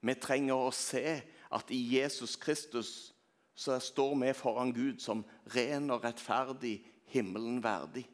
Vi 0.00 0.16
trenger 0.16 0.56
å 0.56 0.74
se 0.74 1.20
at 1.50 1.72
i 1.74 1.80
Jesus 1.96 2.36
Kristus 2.40 3.12
så 3.54 3.76
står 3.82 4.14
vi 4.22 4.32
foran 4.36 4.72
Gud 4.72 5.02
som 5.04 5.22
ren 5.54 5.90
og 5.92 6.04
rettferdig, 6.06 6.78
himmelen 7.12 7.60
verdig. 7.62 8.06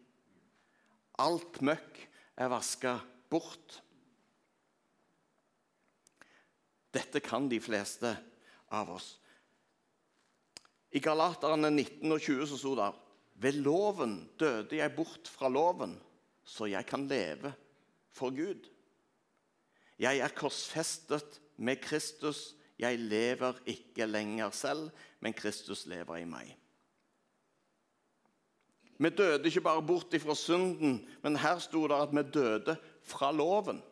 Alt 1.22 1.60
møkk 1.62 2.00
er 2.36 2.50
vaska 2.50 2.96
bort. 3.30 3.80
Dette 6.96 7.20
kan 7.20 7.48
de 7.50 7.60
fleste 7.60 8.14
av 8.72 8.90
oss. 8.96 9.16
I 10.96 11.02
Galaterne 11.02 11.68
19 11.74 12.14
og 12.14 12.22
20 12.22 12.48
så 12.48 12.58
sto 12.60 12.72
det 12.78 12.92
ved 13.42 13.58
loven 13.60 14.14
døde 14.40 14.78
jeg 14.78 14.94
bort 14.96 15.28
fra 15.28 15.50
loven, 15.52 15.98
så 16.44 16.70
jeg 16.70 16.86
kan 16.88 17.04
leve 17.08 17.52
for 18.16 18.32
Gud. 18.32 18.64
Jeg 20.00 20.20
er 20.24 20.36
korsfestet 20.36 21.40
med 21.56 21.82
Kristus. 21.84 22.54
Jeg 22.78 22.98
lever 22.98 23.56
ikke 23.66 24.06
lenger 24.06 24.50
selv, 24.52 24.90
men 25.20 25.32
Kristus 25.36 25.86
lever 25.88 26.20
i 26.20 26.28
meg. 26.28 26.50
Vi 28.96 29.10
døde 29.12 29.48
ikke 29.48 29.64
bare 29.64 29.84
bort 29.84 30.16
fra 30.20 30.34
synden, 30.36 31.02
men 31.22 31.36
her 31.36 31.60
sto 31.60 31.84
det 31.88 32.00
at 32.00 32.12
vi 32.16 32.24
døde 32.32 32.76
fra 33.04 33.32
loven. 33.32 33.82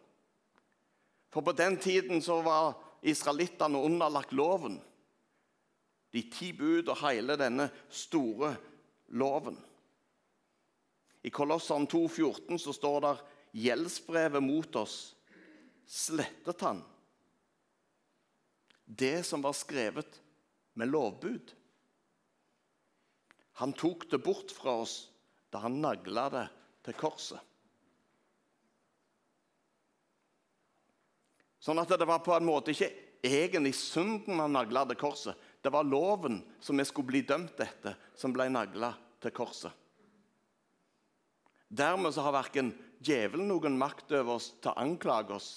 For 1.33 1.45
på 1.45 1.53
den 1.53 1.77
tiden 1.77 2.23
så 2.23 2.41
var 2.43 2.77
israelittene 3.05 3.79
underlagt 3.79 4.33
loven. 4.33 4.79
De 6.15 6.23
ti 6.31 6.53
bud 6.57 6.89
og 6.89 7.01
hele 7.03 7.37
denne 7.39 7.69
store 7.93 8.55
loven. 9.19 9.57
I 11.25 11.33
Kolossene 11.33 11.89
2,14 11.89 12.59
så 12.61 12.73
står 12.77 12.99
det 13.05 13.15
gjeldsbrevet 13.65 14.45
mot 14.45 14.77
oss 14.77 14.99
slettet 15.87 16.61
han. 16.61 16.83
Det 18.85 19.25
som 19.25 19.43
var 19.43 19.57
skrevet 19.57 20.21
med 20.77 20.91
lovbud. 20.93 21.55
Han 23.61 23.73
tok 23.73 24.11
det 24.11 24.19
bort 24.19 24.53
fra 24.53 24.81
oss 24.85 24.97
da 25.55 25.63
han 25.65 25.81
nagla 25.81 26.29
det 26.33 26.47
til 26.85 26.97
korset. 26.99 27.41
Sånn 31.64 31.80
at 31.80 31.88
det 31.97 32.04
var 32.04 32.21
på 32.21 32.35
en 32.37 32.44
måte 32.44 32.75
ikke 32.75 32.90
egentlig 33.25 33.73
synden 33.78 34.42
han 34.42 34.52
nagla 34.52 34.83
til 34.90 34.99
korset. 35.00 35.38
Det 35.64 35.73
var 35.73 35.87
loven 35.88 36.42
som 36.61 36.76
vi 36.76 36.85
skulle 36.85 37.09
bli 37.09 37.23
dømt 37.25 37.56
etter, 37.64 37.97
som 38.12 38.35
ble 38.37 38.50
nagla 38.52 38.90
til 39.25 39.33
korset. 39.33 39.73
Dermed 41.73 42.12
så 42.12 42.26
har 42.26 42.37
verken 42.37 42.75
djevelen 43.00 43.49
noen 43.49 43.78
makt 43.80 44.12
over 44.12 44.37
oss 44.37 44.50
til 44.61 44.75
å 44.75 44.83
anklage 44.85 45.33
oss. 45.38 45.49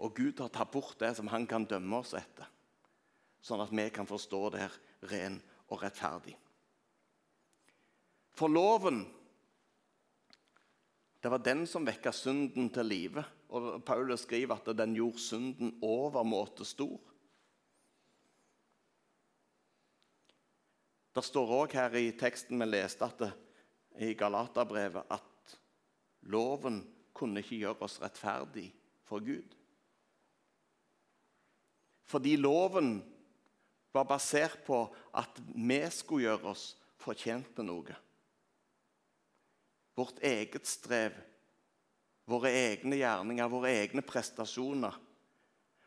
Og 0.00 0.12
Gud 0.16 0.44
har 0.44 0.52
tatt 0.52 0.70
bort 0.72 1.00
det 1.00 1.14
som 1.16 1.32
han 1.32 1.48
kan 1.48 1.64
dømme 1.68 2.02
oss 2.04 2.12
etter, 2.16 2.46
sånn 3.40 3.64
at 3.64 3.72
vi 3.72 3.88
kan 3.96 4.08
forstå 4.08 4.44
det 4.52 4.62
her 4.66 4.78
ren 5.08 5.40
og 5.72 5.80
rettferdig. 5.80 6.36
For 8.36 8.52
loven, 8.52 9.02
det 11.20 11.32
var 11.32 11.42
den 11.44 11.66
som 11.68 11.84
vekka 11.84 12.12
synden 12.16 12.70
til 12.72 12.88
live. 12.88 13.24
Og 13.50 13.84
Paulus 13.84 14.22
skriver 14.26 14.54
at 14.60 14.68
den 14.78 14.94
gjorde 14.94 15.18
synden 15.18 15.72
overmåte 15.82 16.64
stor. 16.64 16.98
Det 21.10 21.24
står 21.26 21.54
òg 21.56 21.74
her 21.74 21.96
i 21.98 22.12
teksten 22.14 22.60
vi 22.62 22.68
leste 22.68 23.04
at 23.06 23.24
det, 23.24 23.30
i 24.00 24.14
Galaterbrevet 24.14 25.10
at 25.10 25.56
loven 26.30 26.78
kunne 27.12 27.42
ikke 27.42 27.58
gjøre 27.64 27.86
oss 27.88 27.98
rettferdig 28.00 28.68
for 29.04 29.24
Gud. 29.24 29.56
Fordi 32.06 32.36
loven 32.38 33.00
var 33.92 34.06
basert 34.06 34.62
på 34.66 34.84
at 35.18 35.42
vi 35.54 35.80
skulle 35.90 36.28
gjøre 36.28 36.54
oss 36.54 36.64
fortjent 37.02 37.50
til 37.56 37.66
noe. 37.66 37.98
Vårt 39.98 40.22
eget 40.22 40.66
strev 40.70 41.18
våre 42.30 42.52
egne 42.54 43.00
gjerninger, 43.00 43.50
våre 43.50 43.72
egne 43.82 44.04
prestasjoner. 44.06 44.94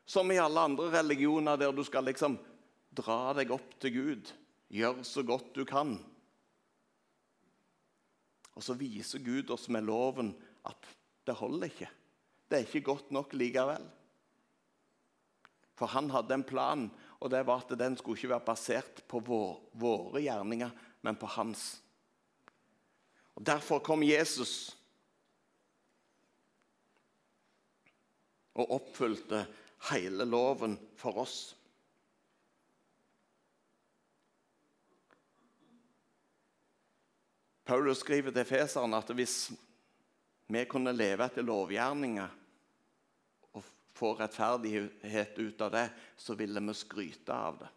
Som 0.06 0.32
i 0.32 0.40
alle 0.42 0.68
andre 0.68 0.90
religioner 1.00 1.60
der 1.60 1.72
du 1.72 1.84
skal 1.88 2.06
liksom 2.10 2.36
dra 2.94 3.34
deg 3.38 3.54
opp 3.56 3.78
til 3.82 3.96
Gud. 3.96 4.32
Gjør 4.74 5.04
så 5.08 5.24
godt 5.26 5.54
du 5.56 5.64
kan. 5.70 5.96
Og 8.54 8.66
så 8.66 8.76
viser 8.78 9.24
Gud 9.24 9.50
oss 9.54 9.70
med 9.72 9.88
loven 9.88 10.34
at 10.68 10.90
det 11.26 11.38
holder 11.40 11.72
ikke. 11.72 11.90
Det 12.50 12.60
er 12.60 12.68
ikke 12.68 12.88
godt 12.92 13.14
nok 13.16 13.34
likevel. 13.38 13.86
For 15.74 15.90
han 15.90 16.12
hadde 16.14 16.36
en 16.36 16.46
plan, 16.46 16.84
og 17.24 17.32
det 17.34 17.42
var 17.48 17.64
at 17.64 17.74
den 17.80 17.96
skulle 17.98 18.20
ikke 18.20 18.34
være 18.36 18.46
basert 18.46 19.02
på 19.10 19.24
vår, 19.26 19.56
våre 19.80 20.22
gjerninger, 20.22 20.70
men 21.02 21.18
på 21.18 21.30
hans. 21.34 21.80
Og 23.34 23.46
Derfor 23.48 23.82
kom 23.82 24.04
Jesus 24.06 24.76
og 28.54 28.72
oppfylte 28.78 29.46
hele 29.90 30.26
loven 30.30 30.78
for 31.00 31.24
oss. 31.24 31.38
Paulus 37.66 38.04
skriver 38.04 38.34
til 38.36 38.46
Feseren 38.46 38.94
at 38.94 39.12
hvis 39.16 39.54
vi 40.52 40.66
kunne 40.70 40.92
leve 40.92 41.26
etter 41.26 41.46
lovgjerninger 41.48 42.34
og 43.56 43.64
få 43.96 44.12
rettferdighet 44.20 45.40
ut 45.40 45.64
av 45.64 45.72
det, 45.74 45.88
så 46.20 46.36
ville 46.36 46.62
vi 46.68 46.76
skryte 46.76 47.34
av 47.34 47.62
det. 47.64 47.72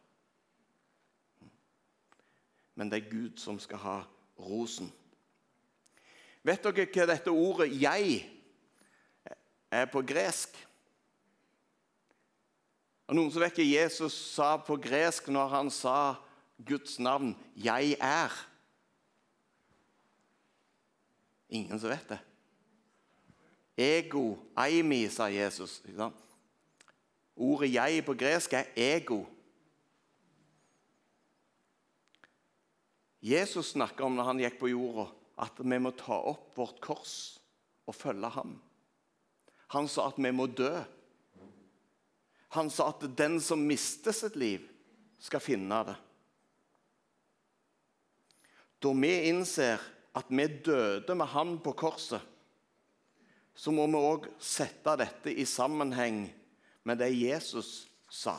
Men 2.76 2.90
det 2.90 2.98
er 2.98 3.10
Gud 3.10 3.38
som 3.40 3.60
skal 3.62 3.80
ha 3.80 3.98
rosen. 4.42 4.90
Vet 6.46 6.66
dere 6.66 6.86
hva 6.92 7.06
dette 7.08 7.30
ordet 7.32 7.70
'jeg' 7.72 8.26
er 9.70 9.86
på 9.86 10.02
gresk? 10.02 10.65
Og 13.06 13.14
Noen 13.14 13.30
som 13.30 13.42
vet 13.44 13.58
hva 13.58 13.66
Jesus 13.66 14.14
sa 14.34 14.56
på 14.58 14.76
gresk 14.82 15.28
når 15.30 15.52
han 15.52 15.70
sa 15.70 16.16
Guds 16.58 16.98
navn 16.98 17.36
'Jeg 17.54 17.96
er'? 18.00 18.46
Ingen 21.48 21.80
som 21.80 21.90
vet 21.90 22.08
det. 22.08 22.18
Ego, 23.78 24.36
aimi, 24.56 25.08
sa 25.08 25.24
Jesus. 25.24 25.82
Ordet 27.36 27.70
'jeg' 27.70 28.04
på 28.04 28.14
gresk 28.14 28.52
er 28.52 28.64
ego. 28.76 29.26
Jesus 33.22 33.66
snakka 33.66 34.04
om 34.04 34.14
når 34.14 34.24
han 34.24 34.38
gikk 34.38 34.58
på 34.58 34.68
jorda, 34.70 35.10
at 35.38 35.58
vi 35.58 35.78
må 35.78 35.90
ta 35.90 36.12
opp 36.12 36.56
vårt 36.56 36.80
kors 36.80 37.40
og 37.86 37.94
følge 37.94 38.28
ham. 38.28 38.62
Han 39.74 39.88
sa 39.88 40.06
at 40.08 40.18
vi 40.18 40.30
må 40.30 40.46
dø. 40.46 40.84
Han 42.54 42.70
sa 42.70 42.90
at 42.92 43.04
den 43.18 43.40
som 43.42 43.64
mister 43.66 44.14
sitt 44.14 44.36
liv, 44.38 44.64
skal 45.18 45.42
finne 45.42 45.78
det. 45.88 45.96
Da 48.84 48.92
vi 48.92 49.12
innser 49.30 49.80
at 50.16 50.28
vi 50.28 50.46
døde 50.46 51.16
med 51.16 51.26
Han 51.32 51.56
på 51.64 51.72
korset, 51.72 52.20
så 53.56 53.72
må 53.72 53.86
vi 53.88 53.96
òg 53.96 54.28
sette 54.38 54.92
dette 55.00 55.32
i 55.32 55.46
sammenheng 55.48 56.26
med 56.84 57.00
det 57.00 57.08
Jesus 57.16 57.88
sa. 58.12 58.36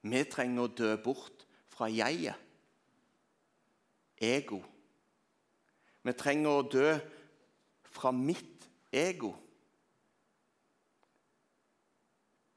Vi 0.00 0.22
trenger 0.32 0.64
å 0.64 0.72
dø 0.72 0.94
bort 1.04 1.44
fra 1.68 1.90
jeget, 1.92 2.36
ego. 4.16 4.62
Vi 6.00 6.16
trenger 6.16 6.56
å 6.56 6.64
dø 6.64 6.94
fra 7.92 8.12
mitt 8.16 8.64
ego. 8.92 9.34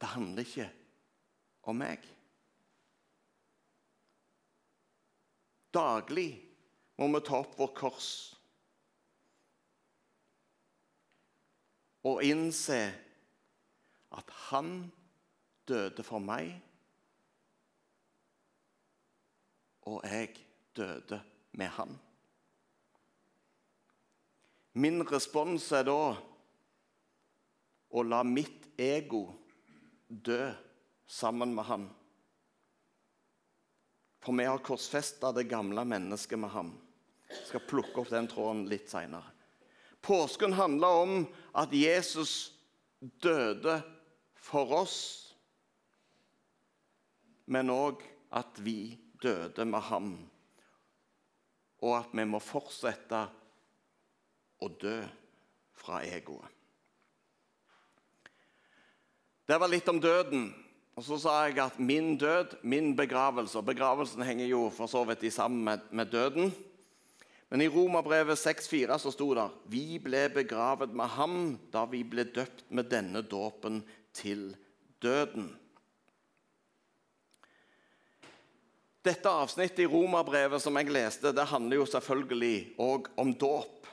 Det 0.03 0.09
handler 0.11 0.43
ikke 0.43 0.65
om 1.71 1.77
meg. 1.79 2.01
Daglig 5.71 6.41
må 6.99 7.07
vi 7.13 7.21
ta 7.23 7.37
opp 7.39 7.53
vårt 7.55 7.77
kors 7.77 8.07
og 12.03 12.19
innse 12.27 12.79
at 14.19 14.33
han 14.49 14.73
døde 15.71 16.03
for 16.03 16.19
meg, 16.19 16.51
og 19.87 20.03
jeg 20.03 20.33
døde 20.75 21.21
med 21.55 21.71
han. 21.77 21.95
Min 24.83 24.99
respons 25.07 25.69
er 25.71 25.87
da 25.87 25.95
å 27.87 28.03
la 28.03 28.19
mitt 28.27 28.67
ego 28.75 29.23
dø 30.21 30.51
sammen 31.09 31.53
med 31.55 31.65
ham. 31.65 31.89
For 34.23 34.37
vi 34.37 34.45
har 34.47 34.63
korsfesta 34.63 35.33
det 35.35 35.49
gamle 35.51 35.83
mennesket 35.85 36.39
med 36.39 36.53
ham. 36.53 36.71
Jeg 37.27 37.47
skal 37.49 37.65
plukke 37.67 38.03
opp 38.03 38.11
den 38.13 38.29
tråden 38.31 38.65
litt 38.71 38.91
seinere. 38.91 39.33
Påsken 40.03 40.53
handler 40.53 40.99
om 41.03 41.13
at 41.55 41.73
Jesus 41.75 42.53
døde 42.99 43.77
for 44.35 44.71
oss, 44.83 44.97
men 47.45 47.71
òg 47.71 48.03
at 48.35 48.59
vi 48.63 48.95
døde 49.23 49.65
med 49.67 49.87
ham. 49.87 50.11
Og 51.83 51.95
at 51.97 52.11
vi 52.15 52.25
må 52.27 52.39
fortsette 52.43 53.25
å 54.63 54.69
dø 54.79 54.97
fra 55.83 56.03
egoet. 56.07 56.62
Det 59.53 59.59
var 59.61 59.69
litt 59.69 59.89
om 59.91 59.99
døden. 60.01 60.47
Og 60.97 61.03
Så 61.05 61.19
sa 61.21 61.33
jeg 61.45 61.59
at 61.61 61.75
min 61.77 62.15
død, 62.17 62.55
min 62.65 62.95
begravelse 62.97 63.59
og 63.59 63.67
Begravelsen 63.67 64.25
henger 64.25 64.47
jo 64.49 64.63
for 64.73 64.89
så 64.89 65.03
vidt 65.05 65.27
sammen 65.33 65.61
med, 65.67 65.83
med 65.91 66.09
døden. 66.09 66.49
Men 67.51 67.61
i 67.61 67.67
Romerbrevet 67.69 68.39
6,4 68.41 68.97
så 68.97 69.13
sto 69.13 69.29
det 69.37 69.45
vi 69.69 69.99
ble 70.01 70.23
begravet 70.33 70.89
med 70.97 71.05
ham 71.05 71.37
da 71.69 71.85
vi 71.85 72.01
ble 72.01 72.25
døpt 72.33 72.65
med 72.73 72.89
denne 72.89 73.21
dåpen 73.21 73.83
til 74.09 74.55
døden. 74.97 75.51
Dette 79.05 79.29
avsnittet 79.29 79.85
i 79.85 79.91
Romerbrevet 79.91 80.65
som 80.65 80.81
jeg 80.81 80.89
leste, 80.89 81.29
det 81.29 81.51
handler 81.53 81.83
jo 81.83 81.91
selvfølgelig 81.93 82.55
òg 82.81 83.13
om 83.21 83.37
dåp. 83.37 83.85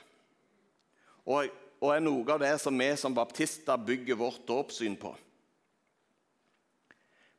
Og, 1.29 1.51
og 1.77 1.91
er 1.93 2.01
noe 2.01 2.25
av 2.33 2.41
det 2.41 2.55
som 2.63 2.73
vi 2.73 2.95
som 2.97 3.13
baptister 3.13 3.77
bygger 3.77 4.17
vårt 4.17 4.47
dåpssyn 4.49 4.97
på. 4.97 5.13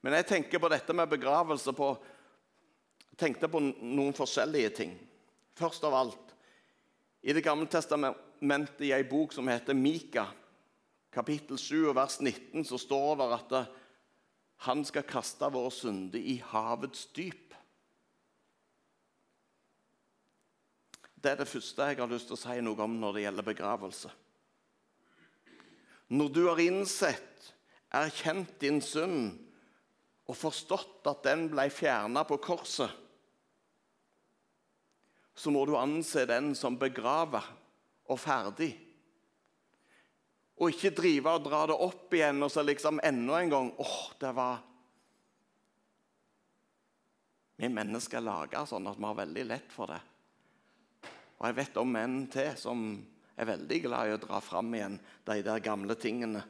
Men 0.02 0.18
jeg 0.18 0.26
tenker 0.28 0.58
på 0.62 0.70
dette 0.72 0.94
med 0.96 1.10
begravelse 1.10 1.72
på, 1.78 1.92
tenkte 3.18 3.50
på 3.50 3.60
noen 3.62 4.14
forskjellige 4.16 4.72
ting. 4.82 4.96
Først 5.58 5.84
av 5.86 5.94
alt, 5.94 6.28
i 7.22 7.32
Det 7.32 7.44
gamle 7.44 7.68
testamentet 7.70 8.80
i 8.82 8.90
ei 8.90 9.04
bok 9.06 9.32
som 9.32 9.46
heter 9.46 9.78
Mika, 9.78 10.26
kapittel 11.14 11.58
7, 11.58 11.92
vers 11.94 12.18
19, 12.18 12.64
så 12.66 12.78
står 12.80 13.20
det 13.20 13.28
at 13.36 13.54
han 14.66 14.82
skal 14.86 15.06
kaste 15.06 15.46
våre 15.54 15.70
synder 15.74 16.18
i 16.18 16.40
havets 16.50 17.06
dyp. 17.14 17.54
Det 21.22 21.30
er 21.30 21.38
det 21.38 21.46
første 21.46 21.86
jeg 21.86 22.00
har 22.00 22.10
lyst 22.10 22.26
til 22.30 22.34
å 22.34 22.42
si 22.42 22.58
noe 22.64 22.82
om 22.82 22.98
når 22.98 23.14
det 23.14 23.24
gjelder 23.28 23.46
begravelse. 23.46 24.10
Når 26.10 26.34
du 26.34 26.42
har 26.48 26.60
innsett, 26.60 27.52
erkjent 27.94 28.56
din 28.58 28.82
synd 28.82 29.51
og 30.32 30.38
forstått 30.38 31.08
at 31.10 31.26
den 31.26 31.46
ble 31.52 31.66
fjerna 31.68 32.24
på 32.24 32.38
korset, 32.40 32.88
så 35.32 35.52
må 35.52 35.64
du 35.68 35.74
anse 35.76 36.24
den 36.28 36.52
som 36.56 36.78
begrava 36.80 37.42
og 38.08 38.20
ferdig. 38.20 38.72
Og 40.60 40.72
ikke 40.72 40.92
drive 40.96 41.32
og 41.32 41.44
dra 41.46 41.62
det 41.68 41.76
opp 41.84 42.12
igjen 42.14 42.44
og 42.44 42.52
så 42.52 42.64
liksom 42.64 43.00
enda 43.04 43.40
en 43.40 43.52
gang 43.52 43.70
åh, 43.80 43.96
det 44.20 44.34
var 44.36 44.60
Vi 47.62 47.68
mennesker 47.70 48.18
er 48.18 48.24
laga 48.26 48.64
sånn 48.66 48.88
at 48.90 48.98
vi 48.98 49.06
har 49.06 49.18
veldig 49.20 49.42
lett 49.46 49.68
for 49.70 49.92
det. 49.92 50.00
Og 51.38 51.44
jeg 51.46 51.56
vet 51.60 51.76
om 51.78 51.92
menn 51.94 52.16
til 52.32 52.56
som 52.58 52.80
er 53.38 53.48
veldig 53.52 53.78
glad 53.84 54.08
i 54.08 54.14
å 54.16 54.20
dra 54.22 54.40
fram 54.42 54.72
igjen 54.74 54.96
de 55.28 55.36
der 55.46 55.62
gamle 55.62 55.94
tingene. 55.94 56.42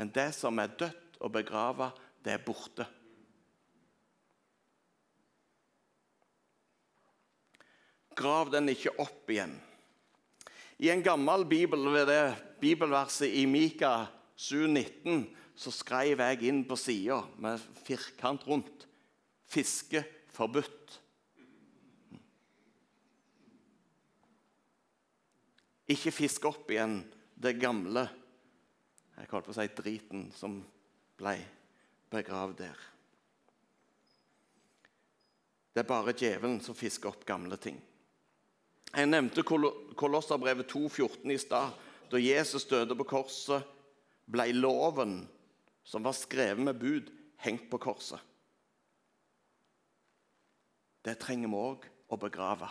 Men 0.00 0.08
det 0.16 0.30
som 0.32 0.56
er 0.56 0.70
dødt 0.80 1.18
og 1.20 1.34
begrava, 1.34 1.90
det 2.24 2.32
er 2.32 2.40
borte. 2.40 2.86
Grav 8.16 8.48
den 8.48 8.72
ikke 8.72 8.94
opp 8.96 9.28
igjen. 9.28 9.52
I 10.80 10.88
en 10.88 11.04
gammel 11.04 11.44
bibel 11.44 11.84
det 12.08 12.22
bibelverset 12.62 13.28
i 13.28 13.44
Mika 13.44 14.06
7,19 14.40 15.26
så 15.60 15.72
skrev 15.76 16.22
jeg 16.24 16.48
inn 16.48 16.62
på 16.64 16.78
sida 16.80 17.18
med 17.36 17.60
firkant 17.84 18.46
rundt 18.48 18.86
'fiske 19.44 20.00
forbudt'. 20.32 20.96
Ikke 25.92 26.14
fisk 26.14 26.48
opp 26.48 26.72
igjen 26.72 27.02
det 27.36 27.58
gamle 27.60 28.06
Jeg 29.20 29.28
holdt 29.28 29.50
på 29.50 29.52
å 29.52 29.58
si 29.58 29.66
driten 29.76 30.28
som 30.32 30.56
ble 31.20 31.36
begravd 32.10 32.56
der. 32.62 32.86
Det 35.70 35.84
er 35.84 35.90
bare 35.90 36.16
djevelen 36.16 36.58
som 36.64 36.74
fisker 36.74 37.12
opp 37.12 37.26
gamle 37.28 37.58
ting. 37.60 37.76
Jeg 38.90 39.06
nevnte 39.06 39.44
Kolosserbrevet 39.46 40.72
2,14 40.72 41.30
i 41.30 41.38
stad. 41.38 41.76
Da 42.10 42.18
Jesus 42.18 42.64
døde 42.66 42.96
på 42.98 43.06
korset, 43.12 43.62
ble 44.26 44.48
loven 44.56 45.20
som 45.86 46.02
var 46.02 46.16
skrevet 46.16 46.64
med 46.64 46.80
bud, 46.80 47.12
hengt 47.44 47.68
på 47.70 47.78
korset. 47.82 48.18
Det 51.06 51.14
trenger 51.22 51.48
vi 51.48 51.60
òg 51.60 51.86
å 52.10 52.18
begrave. 52.20 52.68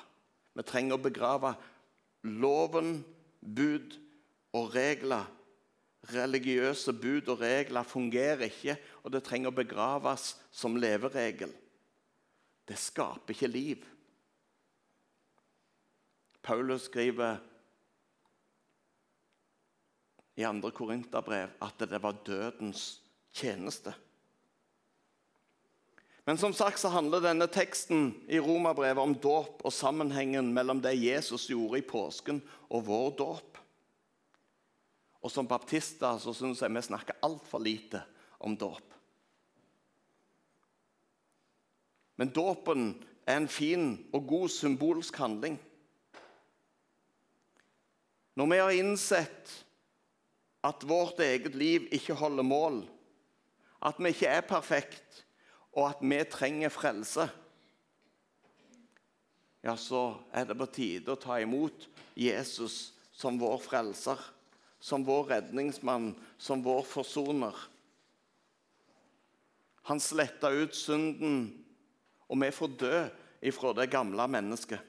Vi 0.54 0.66
trenger 0.68 0.98
å 0.98 1.04
begrave 1.04 1.54
loven, 2.28 3.00
bud 3.40 3.96
og 4.56 4.76
regler. 4.76 5.24
Religiøse 6.08 6.94
bud 6.96 7.28
og 7.28 7.42
regler 7.42 7.84
fungerer 7.84 8.48
ikke, 8.48 8.78
og 9.04 9.12
det 9.12 9.24
trenger 9.28 9.52
å 9.52 9.58
begraves 9.60 10.32
som 10.52 10.78
leveregel. 10.80 11.52
Det 12.70 12.78
skaper 12.80 13.36
ikke 13.36 13.52
liv. 13.52 13.86
Paulus 16.42 16.88
skriver 16.88 17.42
i 20.40 20.46
2. 20.48 20.72
Korinterbrev 20.72 21.58
at 21.62 21.84
det 21.92 22.00
var 22.02 22.22
dødens 22.26 23.02
tjeneste. 23.36 23.94
Men 26.26 26.38
som 26.38 26.54
sagt 26.54 26.80
så 26.80 26.92
handler 26.94 27.24
denne 27.26 27.48
teksten 27.52 28.12
i 28.30 28.40
Romerbrevet 28.40 29.02
om 29.04 29.16
dåp 29.18 29.64
og 29.66 29.74
sammenhengen 29.74 30.52
mellom 30.54 30.80
det 30.84 30.94
Jesus 31.02 31.48
gjorde 31.50 31.82
i 31.82 31.86
påsken, 31.86 32.42
og 32.70 32.86
vår 32.86 33.10
dåp. 33.18 33.59
Og 35.22 35.32
Som 35.32 35.48
baptister 35.48 36.18
så 36.18 36.34
syns 36.34 36.62
jeg 36.64 36.72
vi 36.72 36.82
snakker 36.82 37.20
altfor 37.26 37.60
lite 37.60 38.04
om 38.40 38.56
dåp. 38.58 38.94
Men 42.20 42.32
dåpen 42.36 42.94
er 43.28 43.38
en 43.40 43.48
fin 43.48 43.92
og 44.14 44.28
god 44.28 44.50
symbolsk 44.52 45.16
handling. 45.16 45.60
Når 48.36 48.48
vi 48.52 48.58
har 48.60 48.76
innsett 48.76 49.54
at 50.64 50.84
vårt 50.88 51.20
eget 51.24 51.56
liv 51.56 51.88
ikke 51.92 52.16
holder 52.20 52.44
mål, 52.44 52.82
at 53.84 54.00
vi 54.00 54.12
ikke 54.12 54.28
er 54.28 54.48
perfekt, 54.48 55.26
og 55.72 55.90
at 55.90 56.02
vi 56.04 56.20
trenger 56.28 56.72
frelse, 56.72 57.30
ja, 59.64 59.76
så 59.76 60.16
er 60.32 60.48
det 60.48 60.56
på 60.60 60.68
tide 60.72 61.12
å 61.12 61.20
ta 61.20 61.40
imot 61.44 61.88
Jesus 62.16 62.94
som 63.16 63.40
vår 63.40 63.60
frelser, 63.64 64.20
som 64.80 65.04
vår 65.04 65.24
redningsmann, 65.34 66.14
som 66.38 66.64
vår 66.64 66.84
forsoner. 66.88 67.56
Han 69.90 70.00
sletta 70.00 70.52
ut 70.52 70.76
synden, 70.76 71.50
og 72.30 72.40
vi 72.44 72.52
får 72.54 72.76
dø 72.80 72.98
ifra 73.42 73.74
det 73.74 73.90
gamle 73.92 74.28
mennesket. 74.30 74.80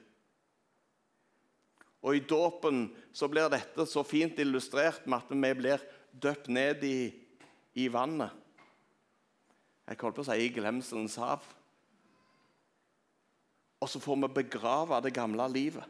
Og 2.01 2.17
I 2.17 2.23
dåpen 2.25 2.87
så 3.13 3.29
blir 3.29 3.49
dette 3.51 3.85
så 3.85 4.03
fint 4.05 4.39
illustrert 4.41 5.05
med 5.05 5.21
at 5.21 5.33
vi 5.33 5.51
blir 5.57 5.83
døpt 6.11 6.49
ned 6.49 6.83
i, 6.85 7.11
i 7.77 7.87
vannet. 7.93 8.31
Jeg 9.85 9.99
holdt 10.01 10.17
på 10.17 10.23
å 10.23 10.29
si 10.29 10.37
i 10.39 10.53
glemselens 10.53 11.17
hav. 11.21 11.43
Og 13.81 13.89
så 13.89 14.01
får 14.01 14.21
vi 14.23 14.29
begrave 14.41 15.01
det 15.03 15.13
gamle 15.13 15.47
livet. 15.51 15.85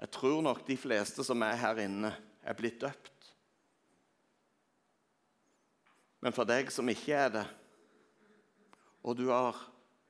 Jeg 0.00 0.10
tror 0.12 0.42
nok 0.44 0.66
de 0.66 0.76
fleste 0.76 1.24
som 1.24 1.42
er 1.42 1.56
her 1.60 1.80
inne, 1.86 2.12
er 2.42 2.56
blitt 2.56 2.80
døpt. 2.82 3.30
Men 6.20 6.34
for 6.36 6.48
deg 6.48 6.70
som 6.74 6.88
ikke 6.90 7.16
er 7.16 7.32
det, 7.32 7.46
og 9.06 9.16
du 9.16 9.28
har 9.30 9.58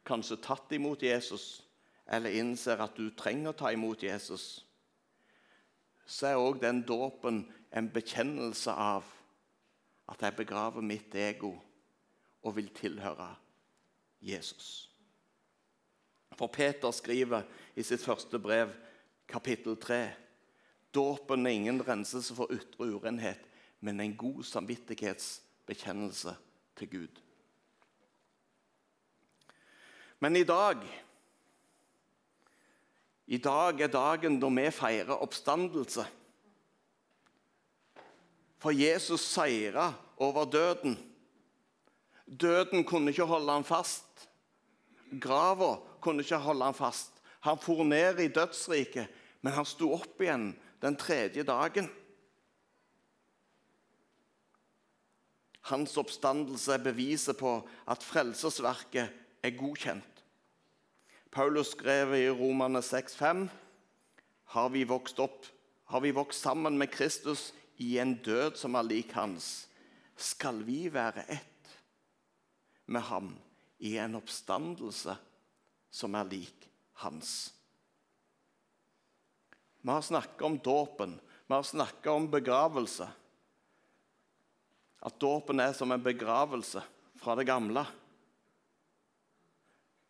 kanskje 0.07 0.39
tatt 0.43 0.73
imot 0.73 1.03
Jesus, 1.05 1.61
eller 2.07 2.35
innser 2.39 2.81
at 2.83 2.97
du 2.97 3.11
trenger 3.19 3.53
å 3.53 3.59
ta 3.59 3.73
imot 3.75 4.03
Jesus, 4.07 4.65
så 6.07 6.31
er 6.31 6.41
òg 6.41 6.61
den 6.63 6.85
dåpen 6.87 7.43
en 7.75 7.91
bekjennelse 7.93 8.73
av 8.73 9.07
at 10.07 10.23
jeg 10.23 10.39
begraver 10.39 10.85
mitt 10.87 11.15
ego 11.19 11.53
og 12.47 12.55
vil 12.57 12.71
tilhøre 12.75 13.33
Jesus. 14.23 14.87
For 16.37 16.53
Peter 16.53 16.93
skriver 16.95 17.47
i 17.75 17.83
sitt 17.83 18.05
første 18.05 18.39
brev, 18.39 18.71
kapittel 19.29 19.77
3, 19.77 20.01
dåpen 20.95 21.47
er 21.47 21.57
ingen 21.59 21.83
renselse 21.83 22.35
for 22.35 22.53
ytre 22.55 22.91
urenhet, 22.95 23.43
men 23.81 24.01
en 24.01 24.17
god 24.17 24.45
samvittighetsbekjennelse 24.45 26.37
til 26.77 26.91
Gud. 26.91 27.23
Men 30.19 30.37
i 30.37 30.45
dag 30.45 30.87
I 33.27 33.39
dag 33.43 33.81
er 33.83 33.91
dagen 33.91 34.39
da 34.39 34.49
vi 34.55 34.71
feirer 34.71 35.19
oppstandelse. 35.19 36.05
For 38.63 38.71
Jesus 38.71 39.25
seira 39.27 39.89
over 40.17 40.45
døden. 40.47 40.95
Døden 42.27 42.85
kunne 42.85 43.11
ikke 43.11 43.27
holde 43.27 43.53
ham 43.53 43.65
fast. 43.65 44.29
Grava 45.21 45.77
kunne 46.01 46.23
ikke 46.23 46.39
holde 46.39 46.65
ham 46.65 46.75
fast. 46.75 47.16
Han 47.41 47.59
for 47.59 47.85
ned 47.85 48.21
i 48.21 48.33
dødsriket, 48.33 49.09
men 49.41 49.53
han 49.53 49.69
sto 49.69 49.93
opp 49.95 50.21
igjen 50.23 50.51
den 50.83 50.97
tredje 50.99 51.45
dagen. 51.47 51.89
Hans 55.67 55.97
oppstandelse 55.99 56.77
er 56.77 56.83
beviset 56.83 57.39
på 57.41 57.59
at 57.91 58.05
frelsesverket 58.07 59.11
er 59.43 59.57
godkjent. 59.59 60.23
Paulus 61.35 61.73
skrev 61.75 62.15
i 62.15 62.29
Romane 62.31 62.81
6,5.: 62.81 63.49
Har 64.55 64.69
vi 64.69 64.85
vokst 64.87 65.19
opp, 65.21 65.47
har 65.91 66.01
vi 66.01 66.15
vokst 66.15 66.43
sammen 66.43 66.79
med 66.79 66.91
Kristus 66.95 67.53
i 67.77 67.99
en 67.99 68.15
død 68.23 68.57
som 68.57 68.75
er 68.75 68.87
lik 68.87 69.13
hans, 69.13 69.69
skal 70.17 70.63
vi 70.65 70.87
være 70.93 71.27
ett 71.29 71.75
med 72.87 73.01
ham 73.11 73.35
i 73.79 73.97
en 73.99 74.15
oppstandelse 74.15 75.17
som 75.91 76.15
er 76.15 76.31
lik 76.31 76.71
hans. 77.03 77.55
Vi 79.81 79.91
har 79.91 80.03
snakket 80.03 80.43
om 80.43 80.59
dåpen, 80.59 81.21
vi 81.47 81.55
har 81.55 81.63
snakket 81.63 82.13
om 82.13 82.31
begravelse. 82.31 83.09
At 85.07 85.21
dåpen 85.21 85.61
er 85.61 85.73
som 85.73 85.93
en 85.93 86.03
begravelse 86.03 86.83
fra 87.21 87.37
det 87.39 87.45
gamle. 87.47 87.85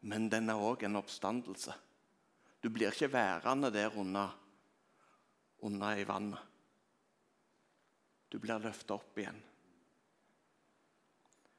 Men 0.01 0.31
den 0.33 0.49
er 0.49 0.63
òg 0.63 0.87
en 0.87 0.97
oppstandelse. 0.97 1.75
Du 2.63 2.71
blir 2.73 2.95
ikke 2.95 3.11
værende 3.13 3.69
der 3.75 3.93
unna, 3.99 4.31
unna 5.67 5.93
i 5.99 6.07
vannet. 6.09 6.41
Du 8.33 8.39
blir 8.41 8.63
løfta 8.63 8.97
opp 8.97 9.19
igjen. 9.19 9.43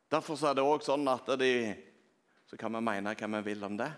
Derfor 0.10 0.40
er 0.48 0.56
det 0.58 0.66
òg 0.66 0.84
sånn 0.88 1.08
at 1.12 1.30
de 1.40 1.54
Så 2.48 2.56
kan 2.56 2.72
vi 2.72 2.80
mene 2.80 3.12
hva 3.12 3.28
vi 3.28 3.40
vil 3.44 3.64
om 3.68 3.74
det. 3.76 3.90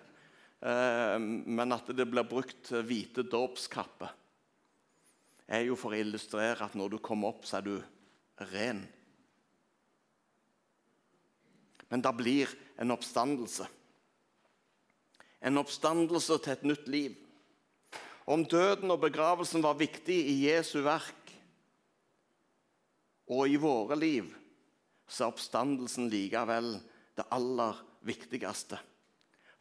Eh, 0.60 1.16
men 1.20 1.72
at 1.76 1.92
det 1.96 2.08
blir 2.10 2.28
brukt 2.28 2.72
hvite 2.84 3.24
dåpskapper, 3.24 4.12
er 5.50 5.66
jo 5.66 5.78
for 5.80 5.96
å 5.96 6.00
illustrere 6.00 6.66
at 6.66 6.76
når 6.78 6.94
du 6.94 7.00
kommer 7.02 7.32
opp, 7.32 7.48
så 7.48 7.58
er 7.60 7.66
du 7.66 7.76
ren. 8.52 8.84
Men 11.90 12.04
det 12.06 12.12
blir 12.20 12.52
en 12.78 12.94
oppstandelse. 12.94 13.66
En 15.42 15.58
oppstandelse 15.58 16.38
til 16.44 16.54
et 16.54 16.68
nytt 16.68 16.92
liv. 16.92 17.16
Om 18.30 18.44
døden 18.46 18.92
og 18.94 19.02
begravelsen 19.02 19.64
var 19.66 19.80
viktig 19.80 20.20
i 20.30 20.36
Jesu 20.44 20.84
verk, 20.86 21.16
og 23.30 23.50
i 23.50 23.58
våre 23.62 23.98
liv 23.98 24.30
så 25.10 25.26
er 25.26 25.32
oppstandelsen 25.34 26.10
likevel 26.10 26.76
det 27.18 27.26
aller 27.34 27.78
viktigste. 28.06 28.78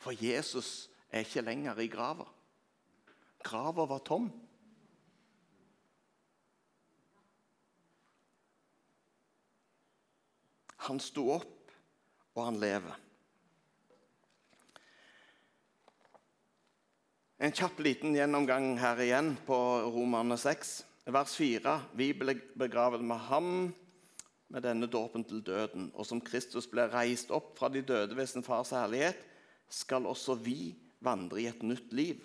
For 0.01 0.13
Jesus 0.13 0.88
er 1.11 1.25
ikke 1.25 1.45
lenger 1.45 1.81
i 1.81 1.89
grava. 1.91 2.27
Grava 3.45 3.87
var 3.89 4.05
tom. 4.05 4.29
Han 10.89 11.01
sto 11.03 11.27
opp, 11.35 11.73
og 12.37 12.45
han 12.47 12.61
lever. 12.61 12.97
En 17.39 17.55
kjapp 17.55 17.79
liten 17.85 18.17
gjennomgang 18.17 18.73
her 18.81 18.99
igjen 19.05 19.35
på 19.47 19.57
Romerne 19.95 20.39
6 20.41 20.73
vers 21.15 21.35
4.: 21.39 21.75
Vi 21.95 22.11
ble 22.17 22.35
begravet 22.59 23.05
med 23.05 23.21
ham 23.29 23.53
med 24.49 24.65
denne 24.65 24.89
dåpen 24.91 25.25
til 25.29 25.45
døden. 25.45 25.91
Og 25.95 26.07
som 26.09 26.21
Kristus 26.25 26.67
ble 26.67 26.89
reist 26.91 27.31
opp 27.31 27.53
fra 27.59 27.69
de 27.69 27.83
døde 27.85 28.17
ved 28.17 28.27
sin 28.27 28.43
fars 28.43 28.73
herlighet, 28.75 29.19
skal 29.69 30.07
også 30.09 30.35
vi 30.41 30.75
vandre 31.05 31.43
i 31.43 31.49
et 31.51 31.63
nytt 31.63 31.93
liv. 31.95 32.23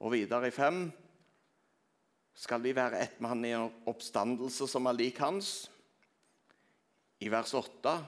Og 0.00 0.14
videre 0.14 0.48
i 0.48 0.54
5 0.54 0.86
skal 2.40 2.62
vi 2.64 2.72
være 2.76 3.02
ett 3.04 3.20
mann 3.20 3.44
i 3.44 3.52
en 3.52 3.68
oppstandelse 3.90 4.68
som 4.70 4.88
er 4.88 4.96
lik 4.96 5.20
hans. 5.20 5.68
I 7.20 7.28
vers 7.32 7.52
8 7.56 7.98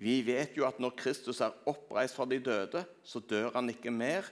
vi 0.00 0.20
vet 0.24 0.54
jo 0.56 0.64
at 0.64 0.78
når 0.80 0.94
Kristus 0.96 1.42
er 1.44 1.56
oppreist 1.68 2.16
fra 2.16 2.24
de 2.24 2.38
døde, 2.40 2.80
så 3.04 3.20
dør 3.20 3.50
han 3.58 3.68
ikke 3.68 3.92
mer. 3.92 4.24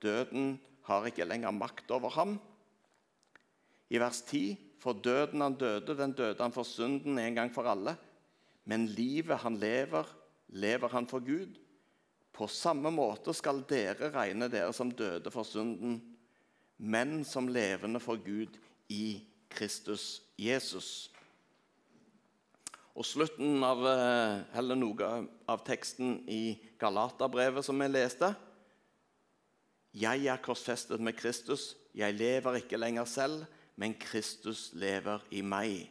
Døden 0.00 0.54
har 0.88 1.04
ikke 1.10 1.26
lenger 1.28 1.52
makt 1.52 1.92
over 1.92 2.14
ham. 2.14 2.38
I 3.92 4.00
vers 4.00 4.22
10.: 4.30 4.56
For 4.80 4.96
døden 4.96 5.44
han 5.44 5.58
døde, 5.60 5.92
den 5.98 6.14
døde 6.16 6.40
han 6.40 6.54
for 6.56 6.64
synden 6.64 7.18
en 7.18 7.36
gang 7.36 7.52
for 7.52 7.68
alle. 7.68 7.98
Men 8.64 8.86
livet 8.86 9.42
han 9.44 9.58
lever, 9.60 10.08
lever 10.48 10.88
han 10.88 11.06
for 11.06 11.20
Gud. 11.20 11.59
På 12.32 12.46
samme 12.48 12.92
måte 12.94 13.34
skal 13.36 13.62
dere 13.68 14.12
regne 14.14 14.48
dere 14.52 14.72
som 14.76 14.92
døde 14.92 15.32
for 15.34 15.46
synden, 15.46 15.98
men 16.80 17.24
som 17.28 17.50
levende 17.50 18.00
for 18.00 18.20
Gud 18.22 18.56
i 18.88 19.20
Kristus 19.50 20.22
Jesus. 20.38 21.10
Og 22.96 23.06
slutten 23.06 23.62
av 23.64 23.82
eh, 23.86 24.40
eller 24.58 24.78
noe 24.78 25.10
av 25.48 25.62
teksten 25.66 26.18
i 26.30 26.58
Galaterbrevet 26.80 27.64
som 27.66 27.78
vi 27.80 27.88
leste. 27.90 28.32
Jeg 29.96 30.26
er 30.30 30.42
korsfestet 30.42 31.02
med 31.02 31.16
Kristus. 31.18 31.74
Jeg 31.96 32.14
lever 32.14 32.60
ikke 32.60 32.78
lenger 32.78 33.08
selv, 33.10 33.46
men 33.80 33.96
Kristus 33.98 34.70
lever 34.78 35.22
i 35.34 35.42
meg. 35.42 35.88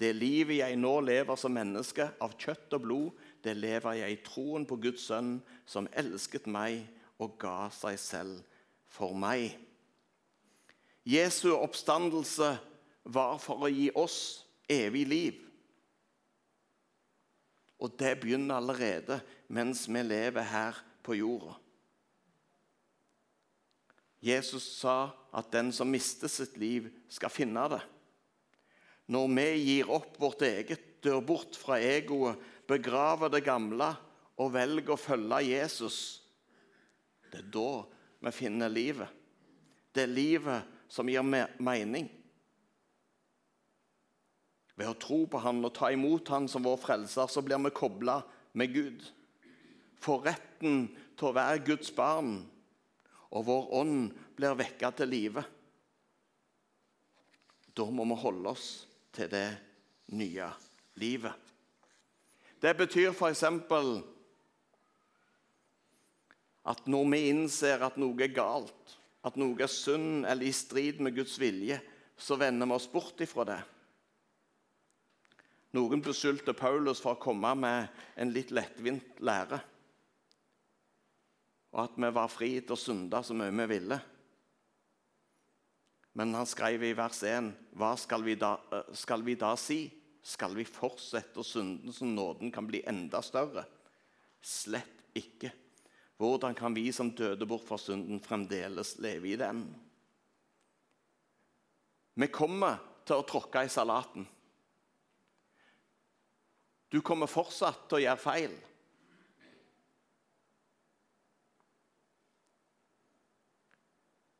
Det 0.00 0.10
livet 0.16 0.58
jeg 0.58 0.76
nå 0.80 0.96
lever 1.06 1.38
som 1.38 1.54
menneske, 1.54 2.08
av 2.20 2.34
kjøtt 2.40 2.74
og 2.76 2.82
blod, 2.82 3.23
det 3.44 3.56
lever 3.58 4.00
jeg 4.00 4.16
i 4.16 4.22
troen 4.24 4.64
på 4.66 4.78
Guds 4.80 5.06
sønn, 5.08 5.36
som 5.66 5.88
elsket 5.92 6.48
meg 6.50 6.82
og 7.22 7.36
ga 7.40 7.68
seg 7.74 7.98
selv 8.00 8.40
for 8.90 9.16
meg. 9.16 9.52
Jesu 11.04 11.50
oppstandelse 11.52 12.54
var 13.04 13.36
for 13.42 13.66
å 13.66 13.72
gi 13.72 13.90
oss 14.00 14.46
evig 14.70 15.04
liv. 15.08 15.40
Og 17.84 17.92
det 18.00 18.14
begynner 18.22 18.56
allerede 18.56 19.20
mens 19.52 19.84
vi 19.90 20.00
lever 20.06 20.48
her 20.48 20.78
på 21.04 21.18
jorda. 21.18 21.58
Jesus 24.24 24.64
sa 24.78 25.12
at 25.36 25.50
den 25.52 25.68
som 25.74 25.90
mister 25.92 26.30
sitt 26.32 26.56
liv, 26.56 26.88
skal 27.12 27.32
finne 27.32 27.66
det. 27.68 27.82
Når 29.12 29.26
vi 29.36 29.48
gir 29.60 29.90
opp 29.92 30.16
vårt 30.16 30.46
eget, 30.46 30.86
dør 31.04 31.20
bort 31.20 31.58
fra 31.60 31.76
egoet, 31.76 32.40
begraver 32.68 33.32
det 33.32 33.44
gamle 33.46 33.90
og 34.40 34.52
velger 34.54 34.94
å 34.94 35.00
følge 35.00 35.40
Jesus, 35.46 35.98
det 37.30 37.42
er 37.42 37.50
da 37.54 37.68
vi 38.24 38.32
finner 38.34 38.72
livet. 38.72 39.10
Det 39.94 40.04
er 40.04 40.14
livet 40.14 40.70
som 40.90 41.08
gir 41.10 41.24
mening. 41.24 42.08
Ved 44.74 44.90
å 44.90 44.98
tro 44.98 45.20
på 45.30 45.38
Han 45.42 45.62
og 45.62 45.74
ta 45.76 45.90
imot 45.94 46.30
Han 46.34 46.48
som 46.50 46.64
vår 46.66 46.80
frelser, 46.82 47.30
så 47.30 47.42
blir 47.46 47.60
vi 47.62 47.74
kobla 47.74 48.20
med 48.58 48.74
Gud. 48.74 49.04
Får 50.02 50.26
retten 50.26 50.88
til 51.14 51.30
å 51.30 51.36
være 51.36 51.62
Guds 51.66 51.92
barn 51.94 52.36
og 53.34 53.46
vår 53.48 53.70
ånd 53.80 54.10
blir 54.38 54.58
vekka 54.58 54.92
til 54.98 55.10
live. 55.10 55.42
Da 57.74 57.86
må 57.90 58.06
vi 58.06 58.18
holde 58.22 58.52
oss 58.54 58.68
til 59.14 59.30
det 59.30 59.48
nye 60.14 60.50
livet. 61.02 61.43
Det 62.64 62.72
betyr 62.78 63.12
f.eks. 63.12 63.44
at 66.64 66.86
når 66.88 67.10
vi 67.12 67.20
innser 67.28 67.84
at 67.84 67.98
noe 68.00 68.16
er 68.24 68.32
galt, 68.32 68.96
at 69.24 69.36
noe 69.36 69.60
er 69.60 69.68
synd 69.68 70.24
eller 70.24 70.48
i 70.48 70.54
strid 70.56 71.02
med 71.04 71.12
Guds 71.18 71.36
vilje, 71.40 71.76
så 72.16 72.38
vender 72.40 72.70
vi 72.70 72.78
oss 72.78 72.88
bort 72.88 73.20
ifra 73.20 73.44
det. 73.50 73.60
Noen 75.76 76.00
beskyldte 76.00 76.56
Paulus 76.56 77.02
for 77.04 77.18
å 77.18 77.20
komme 77.20 77.52
med 77.58 78.02
en 78.16 78.32
litt 78.32 78.54
lettvint 78.54 79.20
lære 79.20 79.60
og 81.74 81.88
at 81.88 81.96
vi 81.98 82.10
var 82.14 82.30
fri 82.30 82.50
til 82.60 82.76
å 82.76 82.78
synde 82.78 83.20
så 83.26 83.34
mye 83.34 83.54
vi 83.54 83.66
ville. 83.74 83.98
Men 86.14 86.34
han 86.38 86.46
skrev 86.46 86.84
i 86.86 86.94
vers 86.94 87.18
1.: 87.26 87.50
Hva 87.74 87.96
skal 87.98 88.22
vi, 88.22 88.36
da, 88.38 88.54
eh, 88.70 88.92
skal 88.94 89.24
vi 89.26 89.34
da 89.34 89.56
si? 89.58 89.90
Skal 90.24 90.54
vi 90.56 90.64
fortsette 90.64 91.40
å 91.40 91.44
synde 91.44 91.92
så 91.92 92.08
nåden 92.08 92.52
kan 92.52 92.64
bli 92.64 92.80
enda 92.88 93.20
større? 93.22 93.66
Slett 94.40 95.02
ikke. 95.16 95.50
Hvordan 96.16 96.56
kan 96.56 96.74
vi 96.76 96.86
som 96.94 97.10
døde 97.12 97.44
bort 97.46 97.66
fra 97.68 97.76
synden, 97.80 98.22
fremdeles 98.24 98.96
leve 99.04 99.34
i 99.34 99.36
den? 99.40 99.66
Vi 102.14 102.30
kommer 102.32 102.78
til 103.04 103.20
å 103.20 103.26
tråkke 103.28 103.66
i 103.66 103.72
salaten. 103.72 104.24
Du 106.88 107.02
kommer 107.04 107.28
fortsatt 107.28 107.88
til 107.90 107.98
å 107.98 108.04
gjøre 108.06 108.24
feil. 108.24 108.54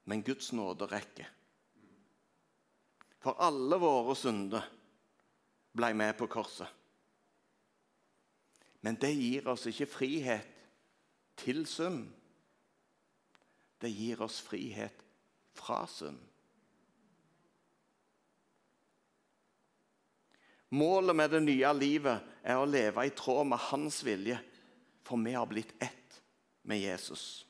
men 0.04 0.22
Guds 0.22 0.52
nåde 0.52 0.86
rekker. 0.86 1.28
For 3.24 3.40
alle 3.40 3.78
våre 3.80 4.16
synder 4.18 4.66
ble 5.74 5.90
med 5.96 6.14
på 6.18 6.28
korset. 6.30 6.68
Men 8.84 8.98
det 9.00 9.14
gir 9.16 9.48
oss 9.48 9.66
ikke 9.70 9.88
frihet 9.88 10.50
til 11.40 11.64
synd. 11.66 12.04
Det 13.80 13.90
gir 13.92 14.20
oss 14.24 14.38
frihet 14.44 15.02
fra 15.56 15.82
synd. 15.90 16.20
Målet 20.74 21.16
med 21.16 21.30
det 21.30 21.42
nye 21.44 21.70
livet 21.76 22.38
er 22.42 22.58
å 22.58 22.66
leve 22.66 23.04
i 23.06 23.12
tråd 23.14 23.46
med 23.46 23.62
hans 23.70 24.00
vilje, 24.04 24.40
for 25.06 25.20
vi 25.22 25.34
har 25.36 25.46
blitt 25.46 25.74
ett 25.78 26.20
med 26.66 26.80
Jesus. 26.82 27.44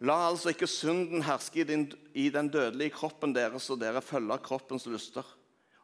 La 0.00 0.16
altså 0.30 0.54
ikke 0.54 0.68
synden 0.70 1.24
herske 1.26 1.60
i, 1.60 1.66
din, 1.68 1.84
i 2.16 2.30
den 2.32 2.48
dødelige 2.48 2.94
kroppen 2.94 3.34
deres, 3.36 3.68
og 3.68 3.82
dere 3.82 4.00
følger 4.00 4.40
kroppens 4.40 4.86
lyster. 4.88 5.26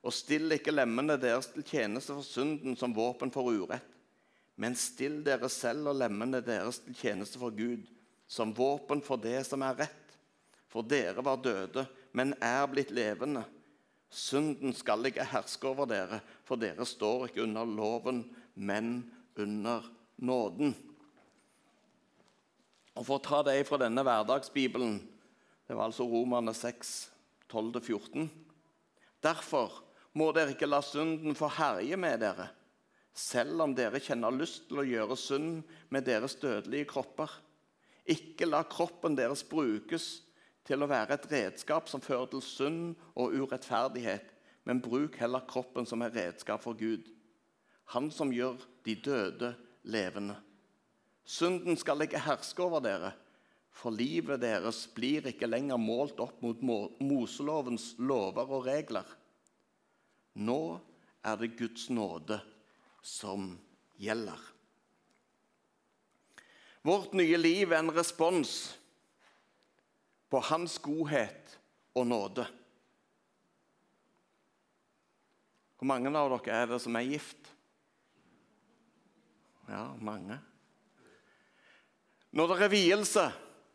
Og 0.06 0.14
still 0.14 0.54
ikke 0.54 0.72
lemmene 0.72 1.18
deres 1.20 1.50
til 1.52 1.66
tjeneste 1.66 2.14
for 2.14 2.24
synden 2.24 2.78
som 2.80 2.94
våpen 2.96 3.32
for 3.34 3.50
urett. 3.50 3.92
Men 4.56 4.76
still 4.78 5.18
dere 5.24 5.50
selv 5.52 5.90
og 5.90 5.98
lemmene 6.00 6.40
deres 6.40 6.78
til 6.84 6.96
tjeneste 6.96 7.40
for 7.42 7.52
Gud, 7.52 7.84
som 8.26 8.54
våpen 8.56 9.02
for 9.04 9.20
det 9.20 9.42
som 9.44 9.64
er 9.66 9.76
rett. 9.82 10.16
For 10.72 10.86
dere 10.86 11.20
var 11.24 11.42
døde, 11.44 11.84
men 12.16 12.32
er 12.40 12.64
blitt 12.72 12.94
levende. 12.96 13.44
Synden 14.08 14.72
skal 14.76 15.10
ikke 15.10 15.26
herske 15.28 15.68
over 15.68 15.88
dere, 15.90 16.22
for 16.46 16.56
dere 16.56 16.86
står 16.88 17.28
ikke 17.28 17.44
under 17.44 17.68
loven, 17.68 18.24
men 18.54 19.10
under 19.36 19.84
nåden. 20.16 20.72
Og 22.96 23.04
For 23.04 23.18
å 23.18 23.24
ta 23.24 23.42
det 23.44 23.58
fra 23.68 23.78
denne 23.80 24.04
hverdagsbibelen 24.06 24.98
Det 25.66 25.74
var 25.74 25.88
altså 25.88 26.06
Romerne 26.08 26.54
6, 26.54 26.92
12-14. 27.50 28.28
Derfor 29.22 29.80
må 30.16 30.30
dere 30.32 30.54
ikke 30.54 30.68
la 30.68 30.78
synden 30.84 31.34
få 31.36 31.48
herje 31.56 31.98
med 31.98 32.20
dere, 32.22 32.46
selv 33.10 33.64
om 33.64 33.74
dere 33.74 33.98
kjenner 34.00 34.34
lyst 34.34 34.68
til 34.68 34.80
å 34.80 34.86
gjøre 34.86 35.16
synd 35.18 35.64
med 35.90 36.06
deres 36.06 36.38
dødelige 36.38 36.86
kropper. 36.92 37.32
Ikke 38.06 38.46
la 38.46 38.62
kroppen 38.70 39.18
deres 39.18 39.42
brukes 39.42 40.06
til 40.66 40.82
å 40.82 40.90
være 40.90 41.18
et 41.18 41.28
redskap 41.32 41.90
som 41.90 42.02
fører 42.02 42.30
til 42.30 42.44
synd 42.46 42.94
og 43.18 43.34
urettferdighet, 43.34 44.30
men 44.66 44.82
bruk 44.82 45.18
heller 45.18 45.46
kroppen 45.50 45.86
som 45.86 46.06
et 46.06 46.14
redskap 46.14 46.62
for 46.62 46.78
Gud, 46.78 47.10
Han 47.86 48.10
som 48.10 48.32
gjør 48.34 48.58
de 48.82 48.94
døde 48.98 49.52
levende. 49.84 50.34
Synden 51.26 51.74
skal 51.78 52.04
ikke 52.04 52.22
herske 52.22 52.62
over 52.62 52.82
dere, 52.84 53.10
for 53.74 53.92
livet 53.92 54.40
deres 54.40 54.84
blir 54.94 55.26
ikke 55.28 55.48
lenger 55.50 55.76
målt 55.80 56.20
opp 56.22 56.38
mot 56.44 56.62
Moselovens 57.02 57.94
lover 57.98 58.46
og 58.46 58.68
regler. 58.68 59.08
Nå 60.38 60.78
er 61.26 61.40
det 61.40 61.56
Guds 61.58 61.88
nåde 61.90 62.38
som 63.02 63.50
gjelder. 63.98 64.38
Vårt 66.86 67.16
nye 67.18 67.36
liv 67.40 67.72
er 67.72 67.82
en 67.82 67.90
respons 67.90 68.76
på 70.30 70.40
Hans 70.46 70.78
godhet 70.78 71.56
og 71.98 72.06
nåde. 72.06 72.46
Hvor 75.76 75.90
mange 75.90 76.12
av 76.14 76.30
dere 76.38 76.60
er 76.62 76.70
det 76.70 76.78
som 76.86 76.96
er 76.96 77.08
gift? 77.10 77.50
Ja, 79.66 79.88
mange. 79.98 80.38
Når 82.30 82.52
det 82.52 82.64
er 82.64 82.72
vielse, 82.72 83.26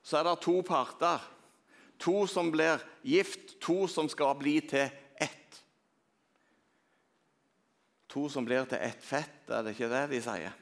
så 0.04 0.18
er 0.20 0.28
det 0.28 0.42
to 0.44 0.58
parter. 0.66 1.22
To 2.02 2.26
som 2.28 2.50
blir 2.52 2.82
gift, 3.06 3.60
to 3.62 3.86
som 3.88 4.10
skal 4.10 4.36
bli 4.40 4.58
til 4.66 4.90
ett. 5.22 5.62
To 8.12 8.28
som 8.30 8.46
blir 8.46 8.66
til 8.68 8.82
ett 8.82 9.04
fett, 9.06 9.44
er 9.48 9.64
det 9.64 9.76
ikke 9.76 9.92
det 9.92 10.04
de 10.12 10.22
sier? 10.26 10.58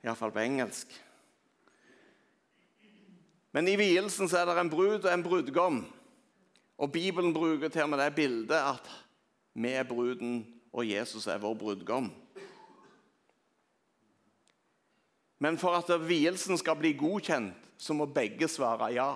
Iallfall 0.00 0.32
på 0.32 0.44
engelsk. 0.44 0.92
Men 3.50 3.68
i 3.68 3.74
vielsen 3.76 4.30
så 4.30 4.40
er 4.40 4.48
det 4.48 4.60
en 4.62 4.70
brud 4.70 5.02
og 5.02 5.10
en 5.10 5.24
brudgom. 5.26 5.82
Og 6.80 6.92
Bibelen 6.92 7.34
bruker 7.34 7.68
til 7.68 7.84
og 7.84 7.90
med 7.92 8.00
det 8.00 8.14
bildet 8.16 8.56
at 8.56 8.86
vi 9.58 9.74
er 9.74 9.84
bruden, 9.84 10.44
og 10.72 10.86
Jesus 10.86 11.26
er 11.26 11.42
vår 11.42 11.58
brudgom. 11.58 12.08
Men 15.40 15.56
for 15.60 15.78
at 15.78 15.90
vielsen 16.04 16.58
skal 16.60 16.76
bli 16.76 16.92
godkjent, 17.00 17.56
så 17.80 17.96
må 17.96 18.04
begge 18.12 18.44
svare 18.50 18.90
ja. 18.92 19.14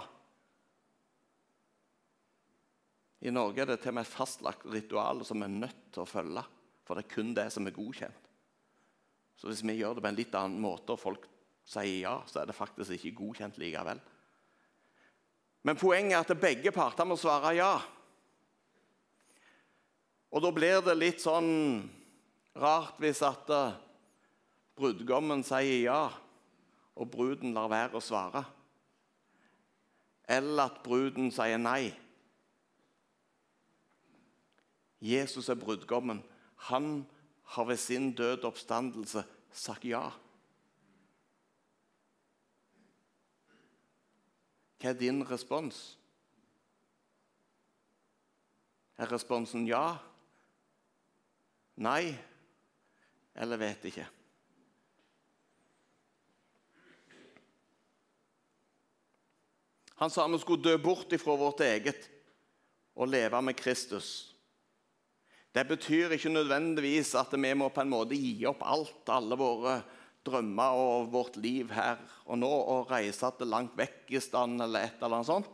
I 3.24 3.32
Norge 3.32 3.60
er 3.60 3.68
det 3.68 3.78
til 3.82 3.92
og 3.92 3.98
med 3.98 4.08
fastlagt 4.08 4.64
ritual 4.72 5.20
som 5.24 5.40
vi 5.40 5.48
er 5.48 5.58
nødt 5.64 5.82
til 5.92 6.04
å 6.04 6.08
følge. 6.08 6.44
For 6.84 6.96
det 6.96 7.04
er 7.04 7.14
kun 7.14 7.32
det 7.36 7.46
som 7.52 7.68
er 7.68 7.76
godkjent. 7.76 8.30
Så 9.40 9.48
hvis 9.50 9.64
vi 9.64 9.76
gjør 9.78 9.96
det 9.96 10.04
på 10.04 10.10
en 10.10 10.18
litt 10.18 10.36
annen 10.38 10.60
måte, 10.60 10.94
og 10.94 11.00
folk 11.00 11.28
sier 11.68 12.04
ja, 12.04 12.18
så 12.28 12.42
er 12.42 12.48
det 12.48 12.56
faktisk 12.56 12.96
ikke 12.96 13.16
godkjent 13.20 13.60
likevel. 13.60 14.00
Men 15.64 15.80
poenget 15.80 16.18
er 16.18 16.34
at 16.36 16.40
begge 16.40 16.72
parter 16.76 17.08
må 17.08 17.16
svare 17.20 17.54
ja. 17.56 17.72
Og 20.32 20.44
da 20.44 20.52
blir 20.52 20.80
det 20.84 20.96
litt 20.98 21.24
sånn 21.24 21.48
rart 22.60 23.00
hvis 23.02 23.22
at 23.24 23.48
eh, 23.54 23.76
brudgommen 24.76 25.44
sier 25.46 25.80
ja, 25.84 26.02
og 26.94 27.10
bruden 27.10 27.54
lar 27.54 27.70
være 27.70 27.98
å 27.98 28.04
svare. 28.04 28.44
Eller 30.30 30.70
at 30.70 30.82
bruden 30.84 31.30
sier 31.34 31.60
nei. 31.60 31.92
Jesus 35.04 35.50
er 35.52 35.60
brudgommen. 35.60 36.22
Han 36.70 37.04
har 37.54 37.64
ved 37.68 37.76
sin 37.76 38.12
død 38.16 38.46
oppstandelse 38.48 39.24
sagt 39.52 39.84
ja. 39.84 40.06
Hva 44.80 44.92
er 44.92 44.98
din 45.00 45.22
respons? 45.28 45.98
Er 48.96 49.10
responsen 49.12 49.66
ja? 49.68 49.96
Nei? 51.76 52.14
Eller 53.34 53.58
vet 53.60 53.88
ikke? 53.90 54.06
Han 60.02 60.10
sa 60.10 60.26
vi 60.28 60.38
skulle 60.42 60.62
dø 60.62 60.76
bort 60.82 61.12
ifra 61.12 61.36
vårt 61.38 61.60
eget 61.60 62.08
og 62.94 63.10
leve 63.10 63.40
med 63.42 63.56
Kristus. 63.58 64.34
Det 65.54 65.62
betyr 65.68 66.16
ikke 66.16 66.32
nødvendigvis 66.34 67.14
at 67.14 67.34
vi 67.34 67.52
må 67.54 67.68
på 67.70 67.84
en 67.84 67.92
måte 67.92 68.18
gi 68.18 68.42
opp 68.50 68.64
alt, 68.66 69.06
alle 69.08 69.38
våre 69.38 69.76
drømmer 70.26 70.78
og 70.80 71.12
vårt 71.12 71.36
liv 71.36 71.70
her 71.70 72.00
og 72.24 72.40
nå, 72.40 72.48
og 72.48 72.90
reise 72.90 73.30
til 73.38 73.52
langt 73.52 73.76
vekk 73.78 74.10
i 74.16 74.22
stand 74.22 74.62
eller 74.64 74.88
et 74.88 74.98
eller 74.98 75.20
annet 75.20 75.30
sånt. 75.30 75.52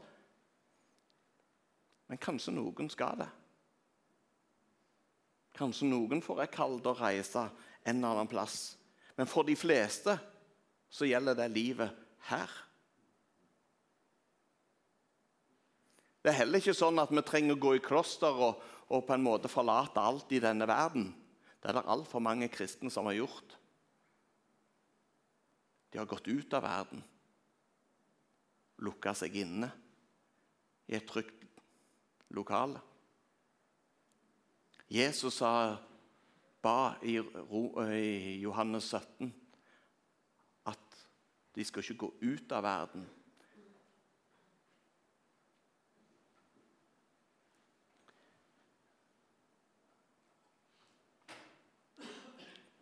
Men 2.08 2.18
kanskje 2.22 2.54
noen 2.56 2.88
skal 2.90 3.20
det. 3.20 3.28
Kanskje 5.60 5.90
noen 5.90 6.22
får 6.24 6.46
kall 6.54 6.78
til 6.80 6.94
å 6.94 6.98
reise 6.98 7.44
en 7.84 7.98
eller 7.98 8.14
annen 8.14 8.30
plass. 8.30 8.78
Men 9.18 9.28
for 9.28 9.44
de 9.44 9.56
fleste 9.58 10.16
så 10.90 11.06
gjelder 11.06 11.36
det 11.36 11.50
livet 11.52 12.00
her. 12.30 12.50
Det 16.20 16.32
er 16.32 16.42
heller 16.42 16.60
ikke 16.60 16.76
sånn 16.76 17.00
at 17.00 17.12
vi 17.14 17.22
trenger 17.24 17.56
å 17.56 17.62
gå 17.62 17.74
i 17.78 17.84
kloster 17.84 18.42
og, 18.48 18.60
og 18.92 19.06
på 19.06 19.16
en 19.16 19.24
måte 19.24 19.48
forlate 19.48 20.02
alt 20.02 20.32
i 20.36 20.42
denne 20.42 20.68
verden. 20.68 21.08
Det 21.60 21.70
er 21.70 21.78
det 21.78 21.88
altfor 21.92 22.22
mange 22.24 22.48
kristne 22.52 22.92
som 22.92 23.08
har 23.08 23.16
gjort. 23.16 23.56
De 25.90 25.98
har 25.98 26.08
gått 26.08 26.28
ut 26.28 26.54
av 26.54 26.62
verden, 26.64 27.02
lukka 28.84 29.14
seg 29.16 29.34
inne 29.42 29.68
i 30.90 30.94
et 30.96 31.08
trygt 31.08 31.48
lokale. 32.36 32.80
Jesus 34.90 35.40
sa, 35.40 35.78
ba 36.62 36.96
i, 37.06 37.16
Johannes 38.42 38.90
17 38.90 39.30
at 40.70 40.96
de 41.54 41.66
skal 41.66 41.84
ikke 41.84 42.00
gå 42.04 42.10
ut 42.22 42.54
av 42.54 42.64
verden, 42.66 43.06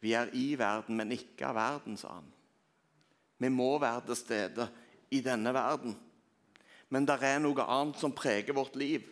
Vi 0.00 0.14
er 0.14 0.30
i 0.36 0.52
verden, 0.58 0.96
men 0.98 1.14
ikke 1.14 1.48
av 1.48 1.56
verden, 1.58 1.96
sa 1.98 2.18
han. 2.18 2.28
Vi 3.38 3.50
må 3.50 3.70
være 3.78 4.08
til 4.08 4.18
stede 4.18 4.68
i 5.14 5.20
denne 5.24 5.52
verden. 5.54 5.94
Men 6.88 7.06
det 7.06 7.18
er 7.22 7.40
noe 7.42 7.66
annet 7.66 8.00
som 8.00 8.14
preger 8.16 8.56
vårt 8.56 8.76
liv. 8.78 9.04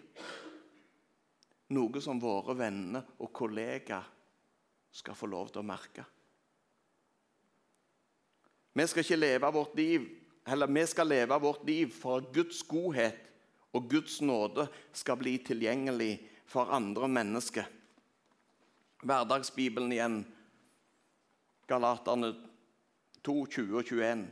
Noe 1.74 2.02
som 2.02 2.20
våre 2.22 2.54
venner 2.58 3.06
og 3.18 3.32
kollegaer 3.34 4.12
skal 4.96 5.18
få 5.18 5.28
lov 5.28 5.50
til 5.52 5.60
å 5.60 5.66
merke. 5.66 6.04
Vi 8.76 8.86
skal 8.86 9.04
ikke 9.04 9.18
leve 9.18 9.50
vårt 9.52 9.76
liv, 9.76 10.06
eller 10.46 10.70
vi 10.70 10.84
skal 10.88 11.08
leve 11.08 11.38
vårt 11.40 11.64
liv 11.68 11.92
for 11.92 12.20
at 12.20 12.32
Guds 12.32 12.62
godhet 12.68 13.22
og 13.76 13.90
Guds 13.90 14.20
nåde 14.24 14.66
skal 14.96 15.18
bli 15.20 15.36
tilgjengelig 15.44 16.14
for 16.48 16.72
andre 16.72 17.08
mennesker. 17.08 17.66
Hverdagsbibelen 19.04 19.92
igjen 19.92 20.18
Galaterne 21.66 22.34
2, 23.26 23.46
20 23.46 23.78
og 23.78 23.84
21. 23.84 24.26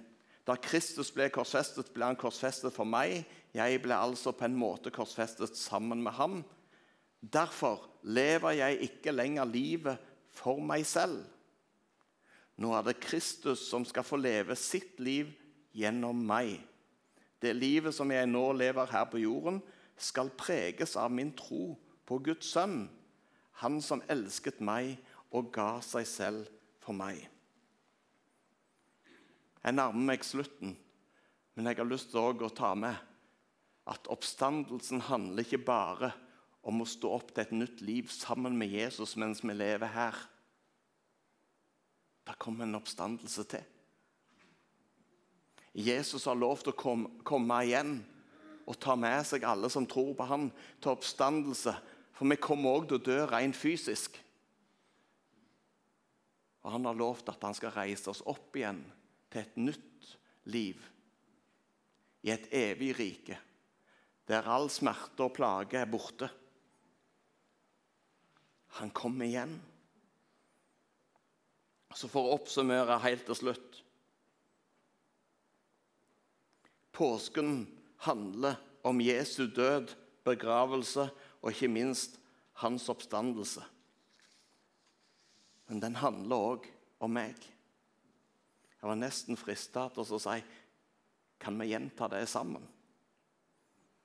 Da 0.44 0.56
Kristus 0.60 1.10
ble 1.14 1.30
korsfestet, 1.32 1.90
ble 1.94 2.06
han 2.10 2.18
korsfestet 2.20 2.74
for 2.74 2.86
meg. 2.86 3.24
Jeg 3.56 3.80
ble 3.82 3.96
altså 3.96 4.34
på 4.36 4.46
en 4.46 4.58
måte 4.58 4.92
korsfestet 4.94 5.56
sammen 5.58 6.02
med 6.04 6.14
ham. 6.18 6.42
Derfor 7.20 7.88
lever 8.02 8.58
jeg 8.58 8.90
ikke 8.90 9.14
lenger 9.14 9.48
livet 9.48 10.10
for 10.34 10.60
meg 10.60 10.84
selv. 10.86 11.22
Nå 12.60 12.70
er 12.76 12.84
det 12.86 13.00
Kristus 13.02 13.64
som 13.66 13.86
skal 13.88 14.06
få 14.06 14.20
leve 14.20 14.54
sitt 14.58 15.00
liv 15.02 15.32
gjennom 15.74 16.20
meg. 16.28 16.60
Det 17.42 17.54
livet 17.56 17.96
som 17.96 18.10
jeg 18.12 18.28
nå 18.30 18.44
lever 18.54 18.92
her 18.92 19.08
på 19.10 19.24
jorden, 19.24 19.58
skal 19.96 20.30
preges 20.38 20.94
av 20.98 21.10
min 21.14 21.32
tro 21.34 21.74
på 22.06 22.18
Guds 22.22 22.50
sønn, 22.50 22.88
han 23.62 23.78
som 23.82 24.02
elsket 24.10 24.58
meg 24.64 24.96
og 25.34 25.52
ga 25.54 25.78
seg 25.84 26.06
selv 26.08 26.53
for 26.84 26.96
meg. 26.96 27.22
Jeg 29.64 29.72
nærmer 29.72 30.10
meg 30.12 30.24
slutten, 30.26 30.76
men 31.56 31.70
jeg 31.70 31.80
har 31.80 31.88
lyst 31.88 32.12
til 32.12 32.44
å 32.44 32.52
ta 32.52 32.74
med 32.76 33.00
at 33.88 34.08
oppstandelsen 34.12 35.02
handler 35.08 35.44
ikke 35.44 35.64
bare 35.64 36.12
om 36.64 36.80
å 36.80 36.88
stå 36.88 37.10
opp 37.16 37.32
til 37.32 37.44
et 37.44 37.54
nytt 37.56 37.82
liv 37.84 38.08
sammen 38.12 38.56
med 38.60 38.72
Jesus 38.72 39.16
mens 39.20 39.42
vi 39.44 39.56
lever 39.56 39.92
her. 39.92 40.16
Det 42.24 42.36
kommer 42.40 42.64
en 42.64 42.78
oppstandelse 42.78 43.44
til. 43.52 43.64
Jesus 45.74 46.24
har 46.28 46.38
lov 46.38 46.62
til 46.62 46.72
å 46.72 46.96
komme, 47.26 47.56
igjen 47.66 47.98
og 48.64 48.78
ta 48.80 48.94
med 48.96 49.26
seg 49.26 49.44
alle 49.44 49.68
som 49.72 49.86
tror 49.90 50.14
på 50.16 50.26
ham, 50.28 50.46
til 50.80 50.94
oppstandelse. 50.94 51.74
For 52.14 52.30
vi 52.30 52.38
kommer 52.40 52.78
òg 52.78 52.86
til 52.88 53.00
å 53.00 53.04
dø 53.04 53.18
rent 53.28 53.58
fysisk. 53.58 54.16
Og 56.64 56.72
han 56.72 56.88
har 56.88 56.96
lovt 56.96 57.28
at 57.32 57.42
han 57.44 57.56
skal 57.56 57.74
reise 57.76 58.08
oss 58.10 58.22
opp 58.28 58.56
igjen 58.56 58.80
til 59.32 59.44
et 59.44 59.58
nytt 59.60 60.14
liv. 60.48 60.80
I 62.24 62.32
et 62.32 62.48
evig 62.56 62.94
rike 62.98 63.38
der 64.24 64.46
all 64.48 64.70
smerte 64.72 65.26
og 65.26 65.34
plage 65.36 65.76
er 65.76 65.90
borte. 65.90 66.30
Han 68.80 68.90
kommer 68.96 69.28
igjen. 69.28 69.58
Så 71.94 72.08
for 72.10 72.26
å 72.26 72.38
oppsummere 72.38 72.96
helt 73.04 73.26
til 73.28 73.38
slutt 73.38 73.80
Påsken 76.94 77.64
handler 78.06 78.54
om 78.86 79.00
Jesu 79.02 79.48
død, 79.50 79.90
begravelse 80.22 81.08
og 81.42 81.48
ikke 81.50 81.70
minst 81.74 82.20
hans 82.62 82.86
oppstandelse. 82.86 83.64
Men 85.74 85.80
den 85.82 85.96
handler 85.98 86.38
òg 86.38 86.66
om 87.02 87.10
meg. 87.10 87.34
Jeg 88.78 88.86
var 88.86 88.94
nesten 88.94 89.34
frista 89.34 89.88
til 89.90 90.04
å 90.06 90.18
si 90.22 90.36
Kan 91.42 91.56
vi 91.58 91.72
gjenta 91.72 92.06
det 92.12 92.20
sammen? 92.30 92.62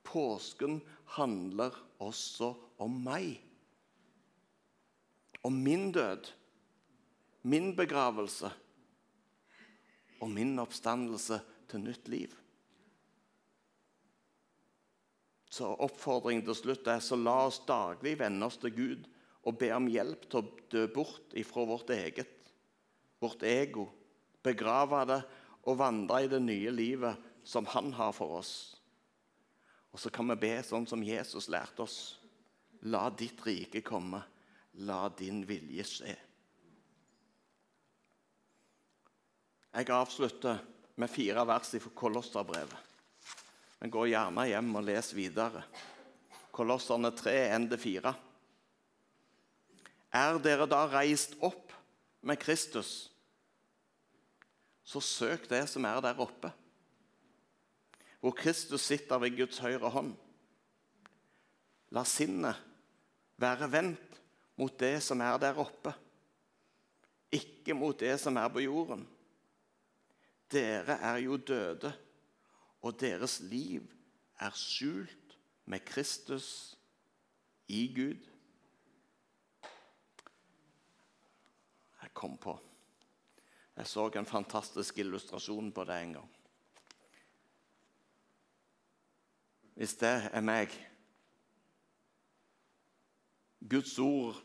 Påsken 0.01 0.79
handler 1.13 1.77
også 2.01 2.49
om 2.81 2.95
meg. 3.05 3.37
Om 5.45 5.59
min 5.61 5.91
død, 5.93 6.31
min 7.45 7.69
begravelse 7.77 8.49
og 10.25 10.33
min 10.33 10.57
oppstandelse 10.65 11.37
til 11.69 11.85
nytt 11.85 12.09
liv. 12.09 12.33
Så 15.53 15.69
oppfordringen 15.69 16.49
til 16.49 16.57
slutt 16.63 16.89
er 16.89 17.05
så 17.05 17.21
la 17.21 17.43
oss 17.45 17.61
daglig 17.69 18.17
vende 18.17 18.49
oss 18.49 18.57
til 18.57 18.73
Gud 18.73 19.09
og 19.49 19.57
be 19.57 19.71
om 19.73 19.87
hjelp 19.89 20.27
til 20.29 20.41
å 20.43 20.49
dø 20.69 20.85
bort 20.93 21.33
ifra 21.37 21.65
vårt 21.65 21.89
eget, 21.95 22.51
vårt 23.19 23.43
ego, 23.47 23.87
begrave 24.45 25.01
det 25.09 25.21
og 25.65 25.79
vandre 25.79 26.21
i 26.23 26.29
det 26.31 26.41
nye 26.43 26.71
livet 26.73 27.29
som 27.43 27.67
han 27.73 27.91
har 27.97 28.13
for 28.15 28.39
oss. 28.39 28.53
Og 29.89 30.01
så 30.01 30.11
kan 30.13 30.29
vi 30.29 30.37
be 30.45 30.53
sånn 30.63 30.85
som 30.87 31.03
Jesus 31.03 31.49
lærte 31.49 31.81
oss. 31.83 31.99
La 32.93 33.09
ditt 33.09 33.41
rike 33.45 33.81
komme. 33.83 34.21
La 34.85 35.07
din 35.09 35.41
vilje 35.49 35.85
skje. 35.89 36.13
Jeg 39.69 39.89
avslutter 39.93 40.61
med 40.99 41.11
fire 41.11 41.43
vers 41.47 41.73
fra 41.73 41.91
Kolosserbrevet. 41.97 42.85
Men 43.79 43.91
gå 43.93 44.05
gjerne 44.11 44.45
hjem 44.49 44.71
og 44.75 44.85
les 44.85 45.13
videre. 45.15 45.63
Kolosserne 46.51 47.11
3, 47.15 47.35
1-4. 47.55 48.13
Er 50.09 50.39
dere 50.41 50.65
da 50.69 50.85
reist 50.89 51.35
opp 51.39 51.73
med 52.25 52.39
Kristus, 52.41 53.11
så 54.83 55.01
søk 55.03 55.45
det 55.49 55.61
som 55.69 55.85
er 55.85 55.99
der 56.01 56.17
oppe, 56.19 56.49
hvor 58.19 58.33
Kristus 58.35 58.87
sitter 58.89 59.21
ved 59.21 59.37
Guds 59.37 59.61
høyre 59.61 59.91
hånd. 59.93 60.15
La 61.93 62.03
sinnet 62.05 62.57
være 63.39 63.69
vendt 63.71 64.17
mot 64.59 64.73
det 64.81 64.97
som 65.05 65.21
er 65.21 65.37
der 65.41 65.61
oppe, 65.61 65.93
ikke 67.31 67.77
mot 67.77 67.99
det 67.99 68.17
som 68.19 68.37
er 68.41 68.49
på 68.49 68.65
jorden. 68.65 69.05
Dere 70.49 70.97
er 71.05 71.21
jo 71.21 71.37
døde, 71.37 71.93
og 72.81 72.97
deres 72.99 73.39
liv 73.45 73.85
er 74.41 74.55
skjult 74.57 75.37
med 75.69 75.85
Kristus 75.85 76.75
i 77.67 77.85
Gud. 77.93 78.28
Jeg 82.09 82.13
kom 82.17 82.37
på 82.37 82.57
Jeg 83.77 83.87
så 83.87 84.09
en 84.09 84.25
fantastisk 84.25 84.97
illustrasjon 84.97 85.71
på 85.71 85.83
det 85.87 85.95
en 86.01 86.13
gang. 86.13 86.29
Hvis 89.79 89.95
det 89.95 90.15
er 90.33 90.41
meg 90.43 90.73
Guds 93.69 93.93
ord 93.99 94.41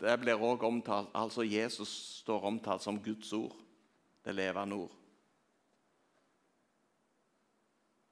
det 0.00 0.14
blir 0.20 0.38
også 0.38 0.66
omtalt, 0.66 1.08
altså 1.14 1.42
Jesus 1.42 1.88
står 2.20 2.44
omtalt 2.46 2.82
som 2.82 3.02
Guds 3.02 3.32
ord, 3.32 3.56
det 4.24 4.34
levende 4.34 4.76
ord. 4.76 4.94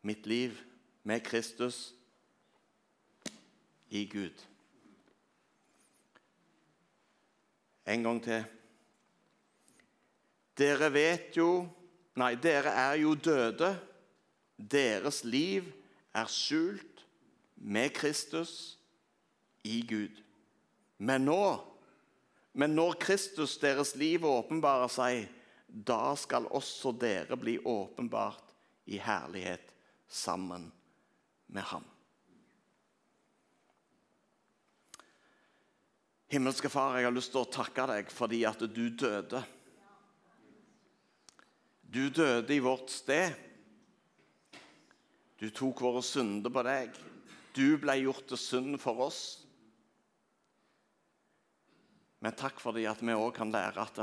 Mitt 0.02 0.26
liv 0.26 0.58
med 1.02 1.20
Kristus 1.20 1.94
i 3.88 4.08
Gud. 4.08 4.46
En 7.86 8.02
gang 8.02 8.22
til. 8.22 8.44
Dere 10.56 10.90
vet 10.92 11.36
jo 11.36 11.50
Nei, 12.16 12.32
dere 12.40 12.70
er 12.72 12.94
jo 13.02 13.10
døde. 13.12 13.74
Deres 14.56 15.18
liv 15.28 15.66
er 16.16 16.30
skjult 16.32 17.02
med 17.60 17.92
Kristus 17.92 18.78
i 19.68 19.82
Gud. 19.84 20.22
Men 20.96 21.26
nå, 21.28 21.42
men 22.56 22.72
når 22.72 22.96
Kristus, 23.02 23.58
deres 23.60 23.92
liv, 24.00 24.24
åpenbarer 24.24 24.88
seg, 24.88 25.26
da 25.68 26.14
skal 26.16 26.48
også 26.48 26.94
dere 26.96 27.36
bli 27.36 27.58
åpenbart 27.60 28.54
i 28.88 28.96
herlighet 29.02 29.74
sammen 30.08 30.70
med 31.52 31.68
ham. 31.68 31.84
Himmelske 36.32 36.72
Far, 36.72 36.96
jeg 36.96 37.06
har 37.10 37.14
lyst 37.14 37.34
til 37.34 37.44
å 37.44 37.52
takke 37.58 37.84
deg 37.92 38.08
fordi 38.10 38.40
at 38.48 38.64
du 38.72 38.86
døde. 38.88 39.44
Du 41.92 42.08
døde 42.10 42.54
i 42.54 42.62
vårt 42.62 42.90
sted. 42.90 43.34
Du 45.38 45.48
tok 45.50 45.80
våre 45.84 46.02
synder 46.04 46.52
på 46.52 46.64
deg. 46.66 46.94
Du 47.56 47.76
ble 47.80 47.98
gjort 48.02 48.26
til 48.28 48.40
synd 48.40 48.78
for 48.82 49.06
oss. 49.06 49.22
Men 52.24 52.36
takk 52.36 52.60
for 52.60 52.76
det 52.76 52.86
at 52.90 53.02
vi 53.04 53.14
òg 53.14 53.32
kan 53.36 53.52
lære 53.52 53.84
at 53.84 54.00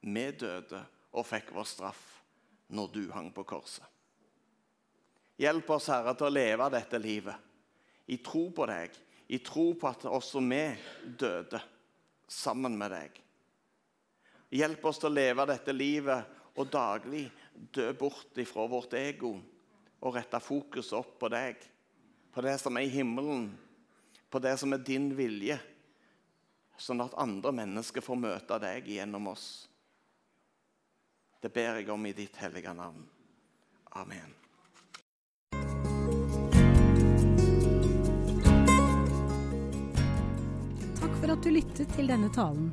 vi 0.00 0.26
døde 0.32 0.80
og 1.10 1.26
fikk 1.26 1.50
vår 1.56 1.66
straff 1.68 2.04
når 2.70 2.92
du 2.94 3.02
hang 3.12 3.32
på 3.34 3.44
korset. 3.44 3.84
Hjelp 5.40 5.70
oss, 5.72 5.88
Herre, 5.88 6.12
til 6.14 6.28
å 6.28 6.34
leve 6.34 6.68
dette 6.72 7.00
livet 7.00 7.48
i 8.12 8.18
tro 8.24 8.48
på 8.54 8.66
deg, 8.68 8.94
i 9.32 9.38
tro 9.44 9.70
på 9.78 9.88
at 9.88 10.04
også 10.10 10.42
vi 10.44 10.62
døde 11.18 11.60
sammen 12.28 12.76
med 12.78 12.92
deg. 12.92 13.20
Hjelp 14.50 14.84
oss 14.90 14.98
til 14.98 15.12
å 15.12 15.14
leve 15.14 15.46
dette 15.46 15.72
livet 15.74 16.38
og 16.58 16.70
daglig 16.72 17.28
dø 17.70 17.86
bort 17.94 18.38
ifra 18.42 18.64
vårt 18.66 18.96
ego 18.98 19.36
og 20.00 20.16
rette 20.16 20.40
fokuset 20.42 20.96
opp 20.98 21.12
på 21.20 21.30
deg, 21.30 21.60
på 22.34 22.42
det 22.42 22.56
som 22.58 22.74
er 22.74 22.88
i 22.88 22.90
himmelen, 22.90 23.50
på 24.30 24.42
det 24.42 24.56
som 24.58 24.74
er 24.74 24.82
din 24.82 25.10
vilje, 25.14 25.58
sånn 26.80 27.04
at 27.04 27.14
andre 27.20 27.52
mennesker 27.54 28.02
får 28.02 28.18
møte 28.18 28.58
deg 28.62 28.90
gjennom 28.90 29.30
oss. 29.30 29.46
Det 31.40 31.52
ber 31.54 31.78
jeg 31.78 31.88
om 31.92 32.10
i 32.10 32.16
ditt 32.16 32.36
hellige 32.42 32.74
navn. 32.74 33.06
Amen. 34.00 34.34
Takk 40.98 41.14
for 41.22 41.34
at 41.36 41.42
du 41.44 41.52
lyttet 41.54 41.92
til 41.94 42.10
denne 42.10 42.32
talen. 42.34 42.72